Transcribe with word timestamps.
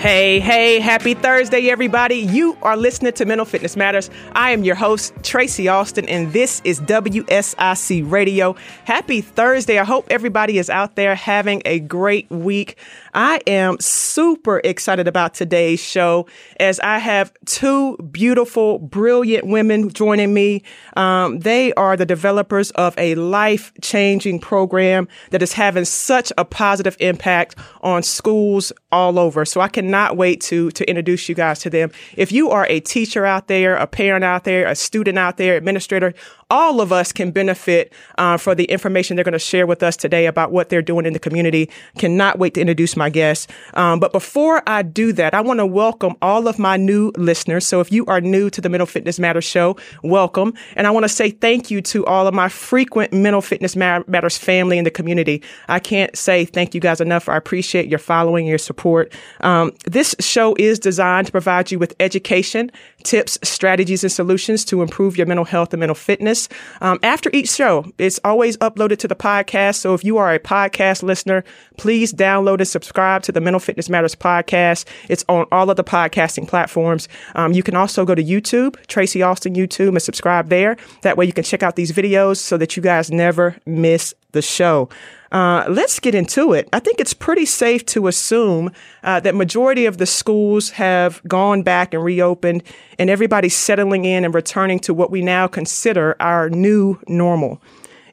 Hey, 0.00 0.40
hey, 0.40 0.80
happy 0.80 1.12
Thursday, 1.12 1.68
everybody. 1.68 2.14
You 2.14 2.56
are 2.62 2.74
listening 2.74 3.12
to 3.12 3.26
Mental 3.26 3.44
Fitness 3.44 3.76
Matters. 3.76 4.08
I 4.32 4.52
am 4.52 4.64
your 4.64 4.74
host, 4.74 5.12
Tracy 5.22 5.68
Austin, 5.68 6.08
and 6.08 6.32
this 6.32 6.62
is 6.64 6.80
WSIC 6.80 8.10
Radio. 8.10 8.56
Happy 8.86 9.20
Thursday. 9.20 9.78
I 9.78 9.84
hope 9.84 10.06
everybody 10.08 10.56
is 10.56 10.70
out 10.70 10.96
there 10.96 11.14
having 11.14 11.60
a 11.66 11.80
great 11.80 12.30
week. 12.30 12.78
I 13.12 13.42
am 13.46 13.78
super 13.78 14.62
excited 14.64 15.06
about 15.06 15.34
today's 15.34 15.80
show 15.80 16.26
as 16.58 16.80
I 16.80 16.96
have 16.96 17.30
two 17.44 17.98
beautiful, 17.98 18.78
brilliant 18.78 19.48
women 19.48 19.90
joining 19.90 20.32
me. 20.32 20.62
Um, 20.96 21.40
they 21.40 21.74
are 21.74 21.98
the 21.98 22.06
developers 22.06 22.70
of 22.70 22.94
a 22.96 23.16
life 23.16 23.70
changing 23.82 24.38
program 24.38 25.08
that 25.28 25.42
is 25.42 25.52
having 25.52 25.84
such 25.84 26.32
a 26.38 26.44
positive 26.46 26.96
impact 27.00 27.56
on 27.82 28.02
schools 28.02 28.72
all 28.90 29.18
over. 29.18 29.44
So 29.44 29.60
I 29.60 29.68
cannot 29.90 30.16
wait 30.16 30.40
to, 30.40 30.70
to 30.70 30.88
introduce 30.88 31.28
you 31.28 31.34
guys 31.34 31.58
to 31.58 31.68
them. 31.68 31.90
If 32.16 32.30
you 32.30 32.50
are 32.50 32.64
a 32.66 32.78
teacher 32.78 33.26
out 33.26 33.48
there, 33.48 33.74
a 33.74 33.88
parent 33.88 34.24
out 34.24 34.44
there, 34.44 34.68
a 34.68 34.76
student 34.76 35.18
out 35.18 35.36
there, 35.36 35.56
administrator, 35.56 36.14
all 36.48 36.80
of 36.80 36.92
us 36.92 37.12
can 37.12 37.30
benefit 37.30 37.92
uh, 38.18 38.36
for 38.36 38.54
the 38.54 38.64
information 38.64 39.16
they're 39.16 39.24
going 39.24 39.32
to 39.32 39.38
share 39.38 39.66
with 39.66 39.82
us 39.82 39.96
today 39.96 40.26
about 40.26 40.50
what 40.50 40.68
they're 40.68 40.82
doing 40.82 41.06
in 41.06 41.12
the 41.12 41.18
community. 41.18 41.70
Cannot 41.96 42.38
wait 42.38 42.54
to 42.54 42.60
introduce 42.60 42.96
my 42.96 43.08
guests. 43.08 43.46
Um, 43.74 44.00
but 44.00 44.12
before 44.12 44.62
I 44.68 44.82
do 44.82 45.12
that, 45.12 45.32
I 45.32 45.40
want 45.40 45.60
to 45.60 45.66
welcome 45.66 46.16
all 46.20 46.48
of 46.48 46.58
my 46.58 46.76
new 46.76 47.12
listeners. 47.16 47.66
So 47.66 47.80
if 47.80 47.92
you 47.92 48.04
are 48.06 48.20
new 48.20 48.50
to 48.50 48.60
the 48.60 48.68
Mental 48.68 48.86
Fitness 48.86 49.18
Matters 49.20 49.44
show, 49.44 49.76
welcome. 50.02 50.54
And 50.74 50.86
I 50.86 50.90
want 50.90 51.04
to 51.04 51.08
say 51.08 51.30
thank 51.30 51.70
you 51.70 51.80
to 51.82 52.04
all 52.06 52.26
of 52.26 52.34
my 52.34 52.48
frequent 52.48 53.12
Mental 53.12 53.42
Fitness 53.42 53.76
Matters 53.76 54.36
family 54.36 54.78
in 54.78 54.84
the 54.84 54.90
community. 54.90 55.42
I 55.68 55.78
can't 55.78 56.16
say 56.16 56.44
thank 56.44 56.74
you 56.74 56.80
guys 56.80 57.00
enough. 57.00 57.28
I 57.28 57.36
appreciate 57.36 57.88
your 57.88 58.00
following, 58.00 58.46
your 58.46 58.58
support. 58.58 59.12
Um, 59.40 59.72
this 59.86 60.14
show 60.20 60.54
is 60.58 60.78
designed 60.78 61.26
to 61.26 61.32
provide 61.32 61.70
you 61.70 61.78
with 61.78 61.94
education, 62.00 62.70
tips, 63.02 63.38
strategies, 63.42 64.04
and 64.04 64.12
solutions 64.12 64.64
to 64.66 64.82
improve 64.82 65.16
your 65.16 65.26
mental 65.26 65.44
health 65.44 65.72
and 65.72 65.80
mental 65.80 65.94
fitness. 65.94 66.48
Um, 66.80 66.98
after 67.02 67.30
each 67.32 67.50
show, 67.50 67.90
it's 67.98 68.20
always 68.24 68.56
uploaded 68.58 68.98
to 68.98 69.08
the 69.08 69.16
podcast. 69.16 69.76
So 69.76 69.94
if 69.94 70.04
you 70.04 70.18
are 70.18 70.34
a 70.34 70.38
podcast 70.38 71.02
listener, 71.02 71.44
please 71.78 72.12
download 72.12 72.58
and 72.58 72.68
subscribe 72.68 73.22
to 73.22 73.32
the 73.32 73.40
Mental 73.40 73.60
Fitness 73.60 73.88
Matters 73.88 74.14
podcast. 74.14 74.84
It's 75.08 75.24
on 75.28 75.46
all 75.50 75.70
of 75.70 75.76
the 75.76 75.84
podcasting 75.84 76.46
platforms. 76.46 77.08
Um, 77.34 77.52
you 77.52 77.62
can 77.62 77.74
also 77.74 78.04
go 78.04 78.14
to 78.14 78.22
YouTube, 78.22 78.76
Tracy 78.86 79.22
Austin 79.22 79.54
YouTube, 79.54 79.88
and 79.88 80.02
subscribe 80.02 80.48
there. 80.48 80.76
That 81.02 81.16
way 81.16 81.24
you 81.24 81.32
can 81.32 81.44
check 81.44 81.62
out 81.62 81.76
these 81.76 81.92
videos 81.92 82.36
so 82.36 82.56
that 82.58 82.76
you 82.76 82.82
guys 82.82 83.10
never 83.10 83.56
miss 83.64 84.14
the 84.32 84.42
show. 84.42 84.88
Uh, 85.32 85.64
let's 85.68 86.00
get 86.00 86.14
into 86.14 86.52
it. 86.52 86.68
I 86.72 86.80
think 86.80 86.98
it's 86.98 87.14
pretty 87.14 87.46
safe 87.46 87.86
to 87.86 88.08
assume 88.08 88.72
uh, 89.04 89.20
that 89.20 89.34
majority 89.34 89.86
of 89.86 89.98
the 89.98 90.06
schools 90.06 90.70
have 90.70 91.22
gone 91.28 91.62
back 91.62 91.94
and 91.94 92.02
reopened, 92.02 92.64
and 92.98 93.08
everybody's 93.08 93.56
settling 93.56 94.04
in 94.04 94.24
and 94.24 94.34
returning 94.34 94.80
to 94.80 94.94
what 94.94 95.10
we 95.12 95.22
now 95.22 95.46
consider 95.46 96.16
our 96.20 96.50
new 96.50 96.98
normal. 97.06 97.62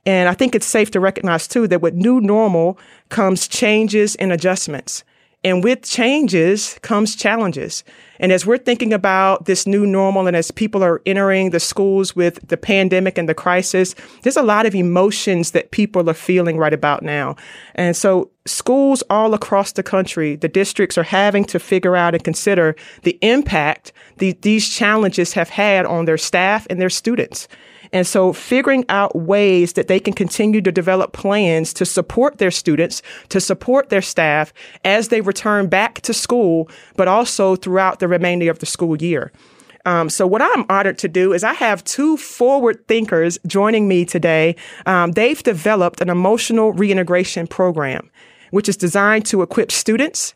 And 0.06 0.30
I 0.30 0.34
think 0.34 0.54
it's 0.54 0.66
safe 0.66 0.92
to 0.92 1.00
recognize 1.00 1.48
too 1.48 1.68
that 1.68 1.82
with 1.82 1.96
new 1.96 2.22
normal 2.22 2.78
comes 3.10 3.48
changes 3.48 4.16
and 4.16 4.32
adjustments. 4.32 5.04
And 5.44 5.64
with 5.64 5.84
changes 5.84 6.78
comes 6.82 7.16
challenges. 7.16 7.84
And 8.20 8.32
as 8.32 8.46
we're 8.46 8.58
thinking 8.58 8.92
about 8.92 9.46
this 9.46 9.68
new 9.68 9.86
normal 9.86 10.26
and 10.28 10.36
as 10.36 10.50
people 10.50 10.84
are 10.84 11.02
entering 11.06 11.52
the 11.52 11.60
schools 11.60 12.16
with 12.16 12.46
the 12.48 12.58
pandemic 12.58 13.18
and 13.18 13.30
the 13.30 13.36
crisis, 13.36 13.94
there's 14.24 14.38
a 14.38 14.42
lot 14.42 14.66
of 14.66 14.74
emotions 14.74 15.52
that 15.52 15.72
people 15.72 16.10
are 16.10 16.16
feeling 16.16 16.58
right 16.58 16.74
about 16.74 17.04
now. 17.04 17.36
And 17.76 17.96
so 17.96 18.32
schools 18.46 19.04
all 19.10 19.36
across 19.36 19.74
the 19.74 19.84
country, 19.84 20.36
the 20.36 20.50
districts 20.50 20.98
are 20.98 21.04
having 21.04 21.46
to 21.46 21.60
figure 21.60 21.96
out 21.96 22.16
and 22.16 22.24
consider 22.24 22.76
the 23.04 23.20
impact 23.22 23.94
the, 24.18 24.34
these 24.42 24.68
challenges 24.68 25.34
have 25.34 25.50
had 25.50 25.86
on 25.86 26.06
their 26.06 26.18
staff 26.18 26.66
and 26.70 26.82
their 26.82 26.90
students. 26.90 27.48
And 27.92 28.06
so 28.06 28.34
figuring 28.34 28.86
out 28.90 29.16
ways 29.16 29.74
that 29.74 29.88
they 29.88 30.00
can 30.00 30.14
continue 30.14 30.62
to 30.62 30.72
develop 30.72 31.14
plans 31.14 31.74
to 31.74 31.86
support 31.86 32.38
their 32.38 32.52
students, 32.52 33.02
to 33.30 33.40
support 33.40 33.90
their 33.90 34.02
staff 34.02 34.54
as 34.84 35.08
they 35.08 35.22
return 35.22 35.68
back 35.68 36.02
to 36.02 36.14
school, 36.14 36.70
but 36.96 37.08
also 37.08 37.56
throughout 37.56 38.00
the 38.00 38.08
remainder 38.08 38.52
of 38.52 38.60
the 38.60 38.66
school 38.66 39.02
year. 39.02 39.32
Um, 39.86 40.10
so 40.10 40.28
what 40.28 40.42
I'm 40.42 40.66
honored 40.70 40.98
to 41.00 41.08
do 41.08 41.32
is 41.32 41.46
I 41.46 41.54
have 41.54 41.82
two 41.86 42.18
forward 42.18 42.86
thinkers 42.90 43.40
joining 43.48 43.88
me 43.88 44.04
today. 44.04 44.58
Um, 44.86 45.14
they've 45.14 45.42
developed 45.42 46.02
an 46.02 46.10
emotional 46.10 46.74
reintegration 46.74 47.48
program, 47.48 48.10
which 48.52 48.68
is 48.68 48.76
designed 48.76 49.26
to 49.28 49.42
equip 49.42 49.72
students 49.72 50.34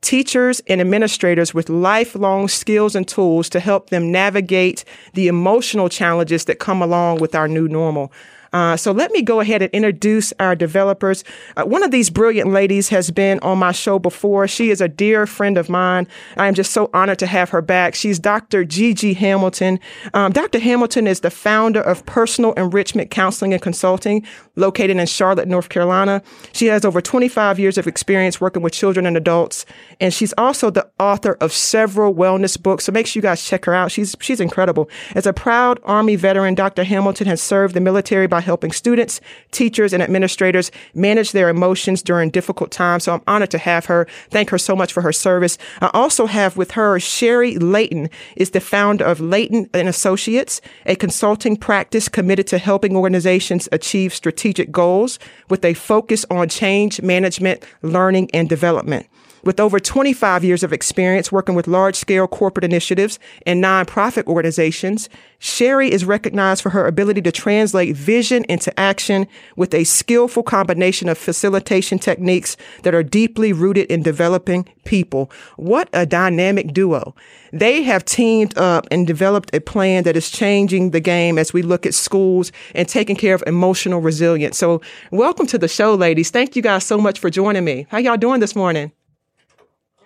teachers 0.00 0.60
and 0.66 0.80
administrators 0.80 1.52
with 1.52 1.68
lifelong 1.68 2.48
skills 2.48 2.94
and 2.94 3.06
tools 3.06 3.48
to 3.50 3.60
help 3.60 3.90
them 3.90 4.10
navigate 4.10 4.84
the 5.14 5.28
emotional 5.28 5.88
challenges 5.88 6.46
that 6.46 6.58
come 6.58 6.82
along 6.82 7.18
with 7.18 7.34
our 7.34 7.48
new 7.48 7.68
normal. 7.68 8.12
Uh, 8.52 8.76
so 8.76 8.92
let 8.92 9.12
me 9.12 9.22
go 9.22 9.40
ahead 9.40 9.62
and 9.62 9.70
introduce 9.72 10.32
our 10.40 10.56
developers. 10.56 11.24
Uh, 11.56 11.64
one 11.64 11.82
of 11.82 11.90
these 11.90 12.10
brilliant 12.10 12.50
ladies 12.50 12.88
has 12.88 13.10
been 13.10 13.38
on 13.40 13.58
my 13.58 13.72
show 13.72 13.98
before. 13.98 14.48
She 14.48 14.70
is 14.70 14.80
a 14.80 14.88
dear 14.88 15.26
friend 15.26 15.56
of 15.56 15.68
mine. 15.68 16.08
I 16.36 16.48
am 16.48 16.54
just 16.54 16.72
so 16.72 16.90
honored 16.92 17.18
to 17.20 17.26
have 17.26 17.50
her 17.50 17.62
back. 17.62 17.94
She's 17.94 18.18
Dr. 18.18 18.64
Gigi 18.64 19.14
Hamilton. 19.14 19.78
Um, 20.14 20.32
Dr. 20.32 20.58
Hamilton 20.58 21.06
is 21.06 21.20
the 21.20 21.30
founder 21.30 21.80
of 21.80 22.04
Personal 22.06 22.52
Enrichment 22.54 23.10
Counseling 23.10 23.52
and 23.52 23.62
Consulting, 23.62 24.26
located 24.56 24.96
in 24.96 25.06
Charlotte, 25.06 25.48
North 25.48 25.68
Carolina. 25.68 26.22
She 26.52 26.66
has 26.66 26.84
over 26.84 27.00
25 27.00 27.58
years 27.58 27.78
of 27.78 27.86
experience 27.86 28.40
working 28.40 28.62
with 28.62 28.72
children 28.72 29.06
and 29.06 29.16
adults, 29.16 29.64
and 30.00 30.12
she's 30.12 30.34
also 30.36 30.70
the 30.70 30.88
author 30.98 31.36
of 31.40 31.52
several 31.52 32.14
wellness 32.14 32.60
books. 32.60 32.84
So 32.84 32.92
make 32.92 33.06
sure 33.06 33.20
you 33.20 33.22
guys 33.22 33.44
check 33.44 33.64
her 33.64 33.74
out. 33.74 33.92
She's 33.92 34.16
she's 34.20 34.40
incredible. 34.40 34.88
As 35.14 35.26
a 35.26 35.32
proud 35.32 35.78
Army 35.84 36.16
veteran, 36.16 36.54
Dr. 36.54 36.84
Hamilton 36.84 37.26
has 37.26 37.40
served 37.40 37.74
the 37.74 37.80
military 37.80 38.26
by 38.26 38.39
helping 38.40 38.72
students, 38.72 39.20
teachers, 39.50 39.92
and 39.92 40.02
administrators 40.02 40.70
manage 40.94 41.32
their 41.32 41.48
emotions 41.48 42.02
during 42.02 42.30
difficult 42.30 42.70
times. 42.70 43.04
So 43.04 43.14
I'm 43.14 43.22
honored 43.26 43.50
to 43.50 43.58
have 43.58 43.86
her. 43.86 44.06
Thank 44.30 44.50
her 44.50 44.58
so 44.58 44.74
much 44.74 44.92
for 44.92 45.00
her 45.02 45.12
service. 45.12 45.58
I 45.80 45.90
also 45.94 46.26
have 46.26 46.56
with 46.56 46.72
her 46.72 46.98
Sherry 46.98 47.56
Latten 47.56 48.10
is 48.36 48.50
the 48.50 48.60
founder 48.60 49.04
of 49.04 49.18
Latten 49.18 49.68
and 49.74 49.88
Associates, 49.88 50.60
a 50.86 50.94
consulting 50.96 51.56
practice 51.56 52.08
committed 52.08 52.46
to 52.48 52.58
helping 52.58 52.96
organizations 52.96 53.68
achieve 53.72 54.14
strategic 54.14 54.70
goals 54.70 55.18
with 55.48 55.64
a 55.64 55.74
focus 55.74 56.24
on 56.30 56.48
change 56.48 57.00
management, 57.02 57.64
learning, 57.82 58.30
and 58.32 58.48
development. 58.48 59.06
With 59.42 59.58
over 59.58 59.80
25 59.80 60.44
years 60.44 60.62
of 60.62 60.72
experience 60.72 61.32
working 61.32 61.54
with 61.54 61.66
large 61.66 61.96
scale 61.96 62.28
corporate 62.28 62.64
initiatives 62.64 63.18
and 63.46 63.62
nonprofit 63.62 64.26
organizations, 64.26 65.08
Sherry 65.38 65.90
is 65.90 66.04
recognized 66.04 66.62
for 66.62 66.70
her 66.70 66.86
ability 66.86 67.22
to 67.22 67.32
translate 67.32 67.96
vision 67.96 68.44
into 68.44 68.78
action 68.78 69.26
with 69.56 69.72
a 69.72 69.84
skillful 69.84 70.42
combination 70.42 71.08
of 71.08 71.16
facilitation 71.16 71.98
techniques 71.98 72.56
that 72.82 72.94
are 72.94 73.02
deeply 73.02 73.52
rooted 73.52 73.86
in 73.86 74.02
developing 74.02 74.68
people. 74.84 75.30
What 75.56 75.88
a 75.94 76.04
dynamic 76.04 76.74
duo. 76.74 77.14
They 77.52 77.82
have 77.82 78.04
teamed 78.04 78.56
up 78.58 78.86
and 78.90 79.06
developed 79.06 79.54
a 79.54 79.60
plan 79.60 80.04
that 80.04 80.16
is 80.16 80.30
changing 80.30 80.90
the 80.90 81.00
game 81.00 81.38
as 81.38 81.54
we 81.54 81.62
look 81.62 81.86
at 81.86 81.94
schools 81.94 82.52
and 82.74 82.86
taking 82.86 83.16
care 83.16 83.34
of 83.34 83.42
emotional 83.46 84.00
resilience. 84.00 84.58
So 84.58 84.82
welcome 85.10 85.46
to 85.46 85.58
the 85.58 85.68
show, 85.68 85.94
ladies. 85.94 86.30
Thank 86.30 86.56
you 86.56 86.62
guys 86.62 86.84
so 86.84 86.98
much 86.98 87.18
for 87.18 87.30
joining 87.30 87.64
me. 87.64 87.86
How 87.88 87.98
y'all 87.98 88.18
doing 88.18 88.40
this 88.40 88.54
morning? 88.54 88.92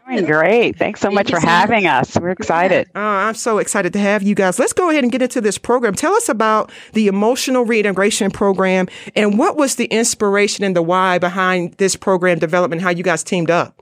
Doing 0.07 0.25
great. 0.27 0.77
Thanks 0.77 1.01
so 1.01 1.11
much 1.11 1.31
for 1.31 1.41
having 1.41 1.87
us. 1.87 2.19
We're 2.19 2.31
excited. 2.31 2.89
Oh, 2.95 3.01
I'm 3.01 3.35
so 3.35 3.59
excited 3.59 3.93
to 3.95 3.99
have 3.99 4.23
you 4.23 4.35
guys. 4.35 4.59
Let's 4.59 4.75
go 4.75 4.91
ahead 4.91 5.03
and 5.03 5.11
get 5.11 5.23
into 5.23 5.41
this 5.41 5.57
program. 5.57 5.95
Tell 5.95 6.15
us 6.15 6.29
about 6.29 6.71
the 6.93 7.07
emotional 7.07 7.65
reintegration 7.65 8.31
program 8.31 8.89
and 9.17 9.39
what 9.39 9.57
was 9.57 9.77
the 9.77 9.87
inspiration 9.87 10.63
and 10.65 10.77
the 10.77 10.83
why 10.83 11.19
behind 11.19 11.75
this 11.75 11.97
program 11.97 12.39
development, 12.39 12.83
how 12.83 12.91
you 12.91 13.03
guys 13.03 13.25
teamed 13.25 13.51
up. 13.51 13.81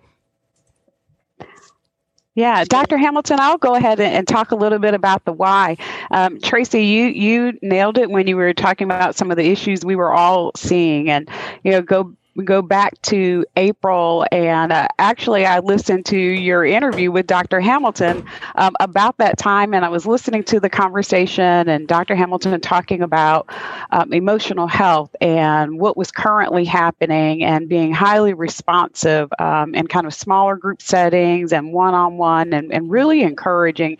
Yeah, 2.34 2.64
Dr. 2.64 2.96
Hamilton, 2.96 3.40
I'll 3.40 3.58
go 3.58 3.74
ahead 3.74 4.00
and, 4.00 4.26
talk 4.26 4.52
a 4.52 4.56
little 4.56 4.78
bit 4.78 4.94
about 4.94 5.24
the 5.26 5.32
why. 5.32 5.76
Um, 6.10 6.40
Tracy, 6.40 6.84
you 6.84 7.06
you 7.08 7.58
nailed 7.60 7.98
it 7.98 8.08
when 8.08 8.26
you 8.26 8.36
were 8.36 8.54
talking 8.54 8.86
about 8.86 9.16
some 9.16 9.30
of 9.30 9.36
the 9.36 9.50
issues 9.50 9.84
we 9.84 9.96
were 9.96 10.10
all 10.10 10.52
seeing, 10.56 11.10
and 11.10 11.28
you 11.62 11.72
know, 11.72 11.82
go 11.82 12.14
we 12.34 12.44
go 12.44 12.62
back 12.62 13.00
to 13.02 13.44
April, 13.56 14.24
and 14.32 14.72
uh, 14.72 14.88
actually, 14.98 15.44
I 15.44 15.58
listened 15.58 16.06
to 16.06 16.18
your 16.18 16.64
interview 16.64 17.10
with 17.10 17.26
Dr. 17.26 17.60
Hamilton 17.60 18.24
um, 18.54 18.74
about 18.80 19.18
that 19.18 19.36
time, 19.38 19.74
and 19.74 19.84
I 19.84 19.90
was 19.90 20.06
listening 20.06 20.42
to 20.44 20.58
the 20.58 20.70
conversation, 20.70 21.68
and 21.68 21.86
Dr. 21.86 22.14
Hamilton 22.14 22.58
talking 22.60 23.02
about 23.02 23.50
um, 23.90 24.12
emotional 24.14 24.66
health 24.66 25.14
and 25.20 25.78
what 25.78 25.96
was 25.96 26.10
currently 26.10 26.64
happening, 26.64 27.44
and 27.44 27.68
being 27.68 27.92
highly 27.92 28.32
responsive 28.32 29.30
um, 29.38 29.74
in 29.74 29.86
kind 29.86 30.06
of 30.06 30.14
smaller 30.14 30.56
group 30.56 30.80
settings 30.80 31.52
and 31.52 31.72
one 31.72 31.92
on 31.94 32.16
one, 32.16 32.54
and 32.54 32.90
really 32.90 33.22
encouraging. 33.22 33.98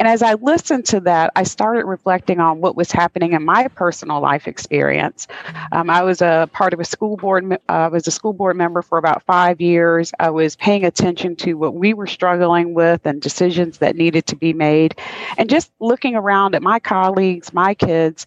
And 0.00 0.08
as 0.08 0.22
I 0.22 0.34
listened 0.34 0.86
to 0.86 1.00
that, 1.00 1.30
I 1.36 1.42
started 1.44 1.84
reflecting 1.84 2.40
on 2.40 2.60
what 2.62 2.74
was 2.74 2.90
happening 2.90 3.34
in 3.34 3.44
my 3.44 3.68
personal 3.68 4.20
life 4.20 4.48
experience. 4.48 5.28
Um, 5.72 5.90
I 5.90 6.02
was 6.02 6.22
a 6.22 6.48
part 6.52 6.72
of 6.72 6.80
a 6.80 6.86
school 6.86 7.18
board. 7.18 7.52
Uh, 7.52 7.56
I 7.68 7.88
was 7.88 8.06
a 8.06 8.10
school 8.10 8.32
board 8.32 8.56
member 8.56 8.80
for 8.80 8.96
about 8.96 9.22
five 9.24 9.60
years. 9.60 10.12
I 10.18 10.30
was 10.30 10.56
paying 10.56 10.86
attention 10.86 11.36
to 11.36 11.54
what 11.54 11.74
we 11.74 11.92
were 11.92 12.06
struggling 12.06 12.72
with 12.74 13.04
and 13.04 13.20
decisions 13.20 13.78
that 13.78 13.94
needed 13.94 14.26
to 14.28 14.36
be 14.36 14.54
made, 14.54 14.98
and 15.36 15.50
just 15.50 15.70
looking 15.80 16.16
around 16.16 16.54
at 16.54 16.62
my 16.62 16.78
colleagues, 16.80 17.52
my 17.52 17.74
kids, 17.74 18.26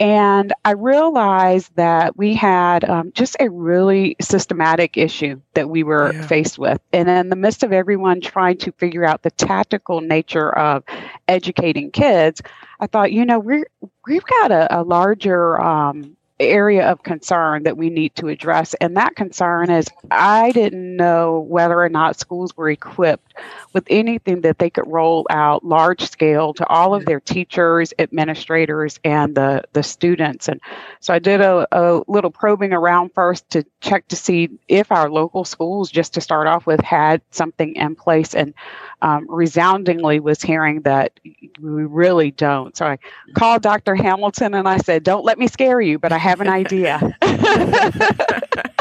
and 0.00 0.52
I 0.64 0.72
realized 0.72 1.74
that 1.74 2.16
we 2.16 2.34
had 2.34 2.88
um, 2.88 3.10
just 3.14 3.36
a 3.40 3.50
really 3.50 4.14
systematic 4.20 4.96
issue 4.96 5.40
that 5.54 5.70
we 5.70 5.82
were 5.82 6.12
yeah. 6.12 6.26
faced 6.26 6.58
with. 6.58 6.80
And 6.92 7.08
in 7.08 7.30
the 7.30 7.36
midst 7.36 7.64
of 7.64 7.72
everyone 7.72 8.20
trying 8.20 8.58
to 8.58 8.72
figure 8.72 9.04
out 9.04 9.22
the 9.22 9.32
tactical 9.32 10.00
nature 10.00 10.56
of 10.56 10.84
educating 11.26 11.90
kids, 11.90 12.40
I 12.78 12.86
thought, 12.86 13.12
you 13.12 13.24
know, 13.24 13.40
we're, 13.40 13.66
we've 14.06 14.24
got 14.24 14.52
a, 14.52 14.80
a 14.80 14.82
larger 14.82 15.60
um, 15.60 16.16
area 16.40 16.88
of 16.90 17.02
concern 17.02 17.64
that 17.64 17.76
we 17.76 17.90
need 17.90 18.14
to 18.16 18.28
address. 18.28 18.74
And 18.74 18.96
that 18.96 19.16
concern 19.16 19.70
is 19.70 19.88
I 20.10 20.52
didn't 20.52 20.96
know 20.96 21.40
whether 21.48 21.80
or 21.80 21.88
not 21.88 22.18
schools 22.18 22.56
were 22.56 22.70
equipped 22.70 23.34
with 23.72 23.84
anything 23.90 24.42
that 24.42 24.58
they 24.58 24.70
could 24.70 24.86
roll 24.86 25.26
out 25.30 25.64
large 25.64 26.02
scale 26.02 26.54
to 26.54 26.66
all 26.68 26.94
of 26.94 27.04
their 27.04 27.20
teachers, 27.20 27.92
administrators, 27.98 29.00
and 29.04 29.34
the, 29.34 29.62
the 29.72 29.82
students. 29.82 30.48
And 30.48 30.60
so 31.00 31.12
I 31.12 31.18
did 31.18 31.40
a, 31.40 31.66
a 31.72 32.02
little 32.06 32.30
probing 32.30 32.72
around 32.72 33.12
first 33.14 33.48
to 33.50 33.64
check 33.80 34.08
to 34.08 34.16
see 34.16 34.50
if 34.68 34.92
our 34.92 35.10
local 35.10 35.44
schools, 35.44 35.90
just 35.90 36.14
to 36.14 36.20
start 36.20 36.46
off 36.46 36.66
with, 36.66 36.80
had 36.80 37.20
something 37.30 37.74
in 37.76 37.94
place. 37.96 38.34
And 38.34 38.54
um, 39.02 39.26
resoundingly 39.28 40.20
was 40.20 40.42
hearing 40.42 40.82
that 40.82 41.18
we 41.60 41.84
really 41.84 42.30
don't. 42.30 42.76
So 42.76 42.86
I 42.86 42.98
called 43.34 43.62
Dr. 43.62 43.94
Hamilton 43.94 44.54
and 44.54 44.68
I 44.68 44.78
said, 44.78 45.04
Don't 45.04 45.24
let 45.24 45.38
me 45.38 45.46
scare 45.46 45.80
you, 45.80 45.98
but 45.98 46.12
I 46.12 46.18
have 46.28 46.40
an 46.40 46.48
idea. 46.48 47.16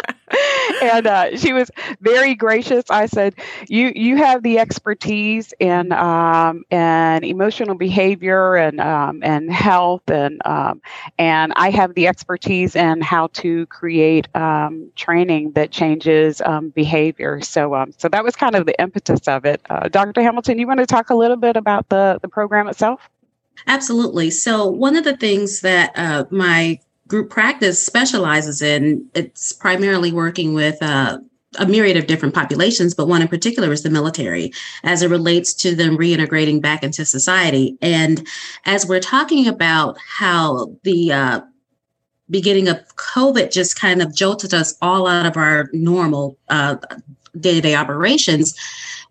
and 0.82 1.08
uh, 1.08 1.38
she 1.38 1.54
was 1.54 1.72
very 2.02 2.36
gracious. 2.36 2.84
I 2.90 3.06
said, 3.06 3.36
"You 3.68 3.92
you 3.96 4.18
have 4.18 4.44
the 4.44 4.60
expertise 4.60 5.54
in 5.60 5.92
um, 5.92 6.64
in 6.70 7.24
emotional 7.24 7.76
behavior 7.76 8.56
and 8.56 8.82
um, 8.82 9.22
and 9.24 9.52
health, 9.52 10.10
and 10.10 10.42
um, 10.46 10.82
and 11.18 11.54
I 11.56 11.70
have 11.72 11.96
the 11.96 12.08
expertise 12.08 12.76
in 12.76 13.02
how 13.02 13.28
to 13.34 13.66
create 13.68 14.28
um, 14.36 14.92
training 14.96 15.54
that 15.54 15.72
changes 15.72 16.42
um, 16.42 16.70
behavior." 16.70 17.42
So 17.42 17.76
um, 17.76 17.94
so 17.98 18.10
that 18.10 18.24
was 18.24 18.36
kind 18.36 18.56
of 18.56 18.66
the 18.66 18.80
impetus 18.82 19.28
of 19.28 19.46
it. 19.46 19.62
Uh, 19.70 19.88
Dr. 19.88 20.22
Hamilton, 20.22 20.60
you 20.60 20.68
want 20.68 20.80
to 20.80 20.86
talk 20.86 21.10
a 21.10 21.16
little 21.16 21.38
bit 21.38 21.56
about 21.56 21.90
the 21.90 22.20
the 22.22 22.28
program 22.28 22.68
itself? 22.68 23.10
Absolutely. 23.66 24.30
So, 24.30 24.68
one 24.68 24.96
of 24.96 25.04
the 25.04 25.18
things 25.18 25.62
that 25.62 25.92
uh, 25.96 26.26
my 26.30 26.80
group 27.08 27.30
practice 27.30 27.84
specializes 27.84 28.62
in. 28.62 29.08
It's 29.14 29.54
primarily 29.54 30.12
working 30.12 30.54
with 30.54 30.82
uh, 30.82 31.20
a 31.58 31.66
myriad 31.66 31.98
of 31.98 32.08
different 32.08 32.36
populations, 32.36 32.94
but 32.94 33.08
one 33.08 33.22
in 33.22 33.28
particular 33.28 33.72
is 33.72 33.84
the 33.84 33.90
military 33.90 34.52
as 34.84 35.02
it 35.02 35.10
relates 35.10 35.54
to 35.56 35.76
them 35.76 35.98
reintegrating 35.98 36.62
back 36.62 36.84
into 36.84 37.06
society. 37.06 37.78
And 37.82 38.28
as 38.66 38.86
we're 38.86 39.00
talking 39.00 39.48
about 39.48 39.98
how 40.00 40.76
the 40.84 41.12
uh, 41.12 41.42
beginning 42.30 42.68
of 42.68 42.78
COVID 42.96 43.52
just 43.52 43.80
kind 43.80 44.02
of 44.02 44.14
jolted 44.14 44.54
us 44.54 44.76
all 44.82 45.08
out 45.08 45.26
of 45.26 45.38
our 45.38 45.70
normal 45.74 46.38
day 47.40 47.56
to 47.56 47.62
day 47.62 47.76
operations, 47.76 48.56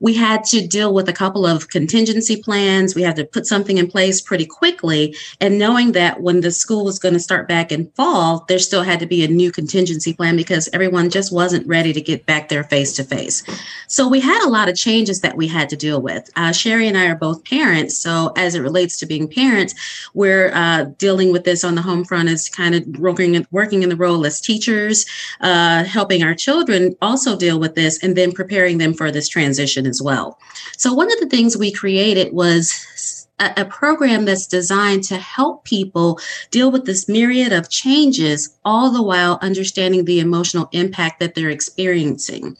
we 0.01 0.15
had 0.15 0.45
to 0.45 0.67
deal 0.67 0.93
with 0.93 1.09
a 1.09 1.13
couple 1.13 1.47
of 1.47 1.69
contingency 1.69 2.43
plans. 2.43 2.95
We 2.95 3.03
had 3.03 3.17
to 3.17 3.25
put 3.25 3.47
something 3.47 3.79
in 3.79 3.91
place 3.91 4.21
pretty 4.21 4.47
quickly. 4.47 5.17
And 5.41 5.59
knowing 5.59 5.93
that 5.93 6.21
when 6.21 6.41
the 6.41 6.51
school 6.51 6.85
was 6.85 6.99
going 6.99 7.15
to 7.15 7.21
start 7.21 7.49
back 7.49 7.73
in 7.73 7.91
fall, 7.93 8.45
there 8.49 8.59
still 8.59 8.83
had 8.83 9.01
to 9.01 9.07
be 9.07 9.25
a 9.25 9.29
new 9.29 9.51
contingency 9.51 10.13
plan 10.13 10.37
because 10.37 10.69
everyone 10.73 11.11
just 11.11 11.33
wasn't 11.33 11.67
ready 11.67 11.93
to 11.93 12.01
get 12.01 12.27
back 12.27 12.49
there 12.49 12.65
face 12.65 12.93
to 12.95 13.05
face. 13.05 13.43
So 13.89 14.09
we 14.09 14.21
had 14.21 14.45
a 14.45 14.51
lot 14.51 14.69
of 14.69 14.77
changes 14.77 15.21
that 15.21 15.37
we 15.37 15.47
had 15.47 15.69
to 15.71 15.77
deal 15.77 16.01
with. 16.01 16.31
Uh, 16.37 16.53
Sherry 16.53 16.89
and 16.89 16.97
I 16.97 17.07
are 17.07 17.17
both 17.17 17.45
parents. 17.45 17.97
So 17.97 18.33
as 18.37 18.55
it 18.55 18.61
relates 18.61 18.99
to 18.99 19.07
being 19.07 19.29
parents, 19.29 19.75
we're 20.15 20.53
uh, 20.55 20.85
dealing 20.99 21.33
with 21.33 21.45
this 21.45 21.65
on 21.65 21.75
the 21.75 21.83
home 21.83 22.05
front 22.05 22.29
as 22.29 22.49
kind 22.49 22.75
of 22.75 22.87
working, 22.99 23.47
working 23.51 23.83
in 23.83 23.89
the 23.89 23.97
role 23.97 24.27
as 24.27 24.41
teachers, 24.41 25.07
uh, 25.41 25.85
helping 25.85 26.23
our 26.23 26.35
children 26.35 26.97
also 27.01 27.37
deal 27.37 27.59
with 27.59 27.75
this 27.75 28.03
and 28.03 28.17
then 28.17 28.33
preparing 28.33 28.79
them 28.79 28.93
for 28.93 29.11
this 29.11 29.29
transition 29.29 29.86
as 29.87 30.03
well. 30.03 30.39
So, 30.77 30.93
one 30.93 31.13
of 31.13 31.21
the 31.21 31.29
things 31.29 31.57
we 31.57 31.73
created 31.73 32.33
was 32.33 33.27
a, 33.39 33.53
a 33.59 33.65
program 33.65 34.25
that's 34.25 34.47
designed 34.47 35.05
to 35.05 35.17
help 35.17 35.65
people 35.65 36.19
deal 36.51 36.71
with 36.71 36.87
this 36.87 37.09
myriad 37.09 37.53
of 37.53 37.71
changes, 37.71 38.57
all 38.65 38.91
the 38.91 39.03
while 39.03 39.39
understanding 39.43 40.05
the 40.05 40.21
emotional 40.21 40.69
impact 40.73 41.21
that 41.21 41.35
they're 41.35 41.51
experiencing 41.51 42.57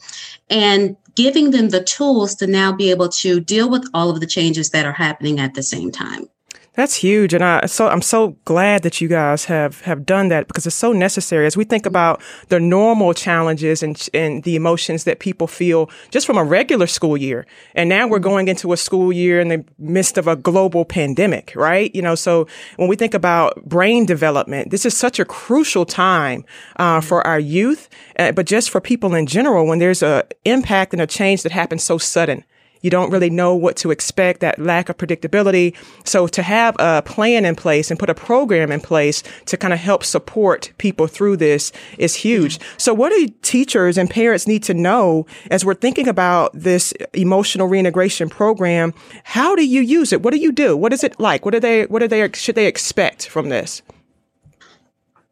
and 0.49 0.95
giving 1.15 1.51
them 1.51 1.69
the 1.69 1.83
tools 1.83 2.35
to 2.35 2.47
now 2.47 2.71
be 2.71 2.91
able 2.91 3.09
to 3.09 3.39
deal 3.39 3.69
with 3.69 3.87
all 3.93 4.09
of 4.09 4.19
the 4.19 4.27
changes 4.27 4.69
that 4.69 4.85
are 4.85 4.93
happening 4.93 5.39
at 5.39 5.55
the 5.55 5.63
same 5.63 5.91
time. 5.91 6.29
That's 6.77 6.93
huge, 6.93 7.33
and 7.33 7.43
I 7.43 7.65
so 7.65 7.87
I'm 7.87 8.03
so 8.03 8.37
glad 8.45 8.83
that 8.83 9.01
you 9.01 9.07
guys 9.07 9.45
have 9.45 9.81
have 9.81 10.05
done 10.05 10.27
that 10.27 10.47
because 10.47 10.67
it's 10.67 10.75
so 10.75 10.93
necessary 10.93 11.47
as 11.47 11.57
we 11.57 11.63
think 11.63 11.87
about 11.87 12.21
the 12.49 12.59
normal 12.59 13.15
challenges 13.15 13.81
and 13.81 14.07
and 14.13 14.43
the 14.43 14.55
emotions 14.55 15.03
that 15.05 15.17
people 15.17 15.47
feel 15.47 15.89
just 16.11 16.27
from 16.27 16.37
a 16.37 16.43
regular 16.43 16.85
school 16.85 17.17
year, 17.17 17.47
and 17.73 17.89
now 17.89 18.07
we're 18.07 18.19
going 18.19 18.47
into 18.47 18.73
a 18.73 18.77
school 18.77 19.11
year 19.11 19.39
in 19.39 19.47
the 19.47 19.65
midst 19.79 20.19
of 20.19 20.27
a 20.27 20.35
global 20.35 20.85
pandemic, 20.85 21.51
right? 21.55 21.89
You 21.95 22.03
know, 22.03 22.13
so 22.13 22.45
when 22.75 22.87
we 22.87 22.95
think 22.95 23.15
about 23.15 23.65
brain 23.65 24.05
development, 24.05 24.69
this 24.69 24.85
is 24.85 24.95
such 24.95 25.19
a 25.19 25.25
crucial 25.25 25.83
time 25.83 26.45
uh, 26.75 27.01
for 27.01 27.25
our 27.25 27.39
youth, 27.39 27.89
uh, 28.19 28.33
but 28.33 28.45
just 28.45 28.69
for 28.69 28.79
people 28.79 29.15
in 29.15 29.25
general 29.25 29.65
when 29.65 29.79
there's 29.79 30.03
a 30.03 30.25
impact 30.45 30.93
and 30.93 31.01
a 31.01 31.07
change 31.07 31.41
that 31.41 31.51
happens 31.51 31.83
so 31.83 31.97
sudden. 31.97 32.43
You 32.81 32.89
don't 32.89 33.11
really 33.11 33.29
know 33.29 33.55
what 33.55 33.75
to 33.77 33.91
expect, 33.91 34.39
that 34.41 34.59
lack 34.59 34.89
of 34.89 34.97
predictability. 34.97 35.75
So 36.05 36.27
to 36.27 36.41
have 36.41 36.75
a 36.79 37.01
plan 37.01 37.45
in 37.45 37.55
place 37.55 37.89
and 37.89 37.99
put 37.99 38.09
a 38.09 38.15
program 38.15 38.71
in 38.71 38.81
place 38.81 39.23
to 39.45 39.57
kind 39.57 39.73
of 39.73 39.79
help 39.79 40.03
support 40.03 40.71
people 40.77 41.07
through 41.07 41.37
this 41.37 41.71
is 41.97 42.15
huge. 42.15 42.59
So 42.77 42.93
what 42.93 43.09
do 43.09 43.27
teachers 43.41 43.97
and 43.97 44.09
parents 44.09 44.47
need 44.47 44.63
to 44.63 44.73
know 44.73 45.25
as 45.51 45.65
we're 45.65 45.73
thinking 45.73 46.07
about 46.07 46.51
this 46.53 46.93
emotional 47.13 47.67
reintegration 47.67 48.29
program? 48.29 48.93
How 49.23 49.55
do 49.55 49.65
you 49.65 49.81
use 49.81 50.13
it? 50.13 50.21
What 50.21 50.33
do 50.33 50.39
you 50.39 50.51
do? 50.51 50.75
What 50.75 50.93
is 50.93 51.03
it 51.03 51.19
like? 51.19 51.45
What 51.45 51.55
are 51.55 51.59
they, 51.59 51.85
what 51.85 52.03
are 52.03 52.07
they, 52.07 52.29
should 52.33 52.55
they 52.55 52.67
expect 52.67 53.27
from 53.27 53.49
this? 53.49 53.81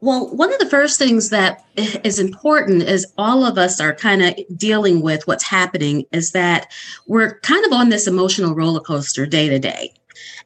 Well, 0.01 0.35
one 0.35 0.53
of 0.53 0.59
the 0.59 0.69
first 0.69 0.99
things 0.99 1.29
that 1.29 1.65
is 2.03 2.19
important 2.19 2.83
is 2.83 3.07
all 3.17 3.45
of 3.45 3.57
us 3.57 3.79
are 3.79 3.93
kind 3.93 4.21
of 4.21 4.35
dealing 4.55 5.01
with 5.01 5.25
what's 5.25 5.43
happening 5.43 6.05
is 6.11 6.31
that 6.31 6.71
we're 7.07 7.39
kind 7.39 7.65
of 7.65 7.71
on 7.71 7.89
this 7.89 8.07
emotional 8.07 8.53
roller 8.53 8.81
coaster 8.81 9.25
day 9.25 9.49
to 9.49 9.57
day. 9.57 9.93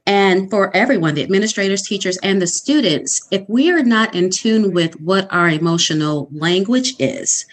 And 0.05 0.49
for 0.49 0.75
everyone, 0.75 1.15
the 1.15 1.23
administrators, 1.23 1.81
teachers, 1.81 2.17
and 2.23 2.41
the 2.41 2.47
students, 2.47 3.27
if 3.31 3.47
we 3.47 3.71
are 3.71 3.83
not 3.83 4.15
in 4.15 4.29
tune 4.29 4.73
with 4.73 4.99
what 5.01 5.31
our 5.31 5.49
emotional 5.49 6.29
language 6.31 6.93
is, 6.97 7.45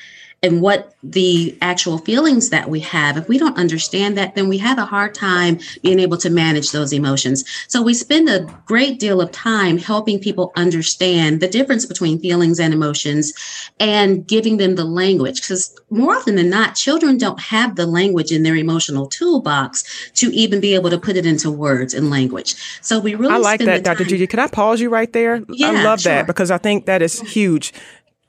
and 0.42 0.60
what 0.60 0.94
the 1.02 1.56
actual 1.62 1.98
feelings 1.98 2.50
that 2.50 2.68
we 2.68 2.80
have. 2.80 3.16
If 3.16 3.28
we 3.28 3.38
don't 3.38 3.56
understand 3.56 4.18
that, 4.18 4.34
then 4.34 4.48
we 4.48 4.58
have 4.58 4.78
a 4.78 4.84
hard 4.84 5.14
time 5.14 5.58
being 5.82 5.98
able 5.98 6.18
to 6.18 6.30
manage 6.30 6.72
those 6.72 6.92
emotions. 6.92 7.44
So 7.68 7.80
we 7.80 7.94
spend 7.94 8.28
a 8.28 8.46
great 8.66 8.98
deal 8.98 9.20
of 9.20 9.30
time 9.32 9.78
helping 9.78 10.18
people 10.18 10.52
understand 10.56 11.40
the 11.40 11.48
difference 11.48 11.86
between 11.86 12.18
feelings 12.20 12.60
and 12.60 12.74
emotions 12.74 13.32
and 13.80 14.26
giving 14.26 14.58
them 14.58 14.74
the 14.74 14.84
language. 14.84 15.40
Because 15.40 15.74
more 15.90 16.14
often 16.14 16.36
than 16.36 16.50
not, 16.50 16.74
children 16.74 17.16
don't 17.16 17.40
have 17.40 17.76
the 17.76 17.86
language 17.86 18.30
in 18.30 18.42
their 18.42 18.56
emotional 18.56 19.06
toolbox 19.06 20.10
to 20.12 20.30
even 20.32 20.60
be 20.60 20.74
able 20.74 20.90
to 20.90 20.98
put 20.98 21.16
it 21.16 21.24
into 21.24 21.50
words 21.50 21.94
and 21.94 22.10
language. 22.10 22.54
So 22.82 23.00
we 23.00 23.14
really 23.14 23.34
I 23.34 23.38
like 23.38 23.60
that, 23.60 23.84
Dr. 23.84 24.04
Gigi. 24.04 24.26
Can 24.26 24.40
I 24.40 24.48
pause 24.48 24.80
you 24.80 24.90
right 24.90 25.12
there? 25.12 25.42
Yeah, 25.48 25.70
I 25.70 25.82
love 25.82 26.00
sure. 26.00 26.12
that 26.12 26.26
because 26.26 26.50
I 26.50 26.58
think 26.58 26.86
that 26.86 27.00
is 27.00 27.20
huge 27.20 27.72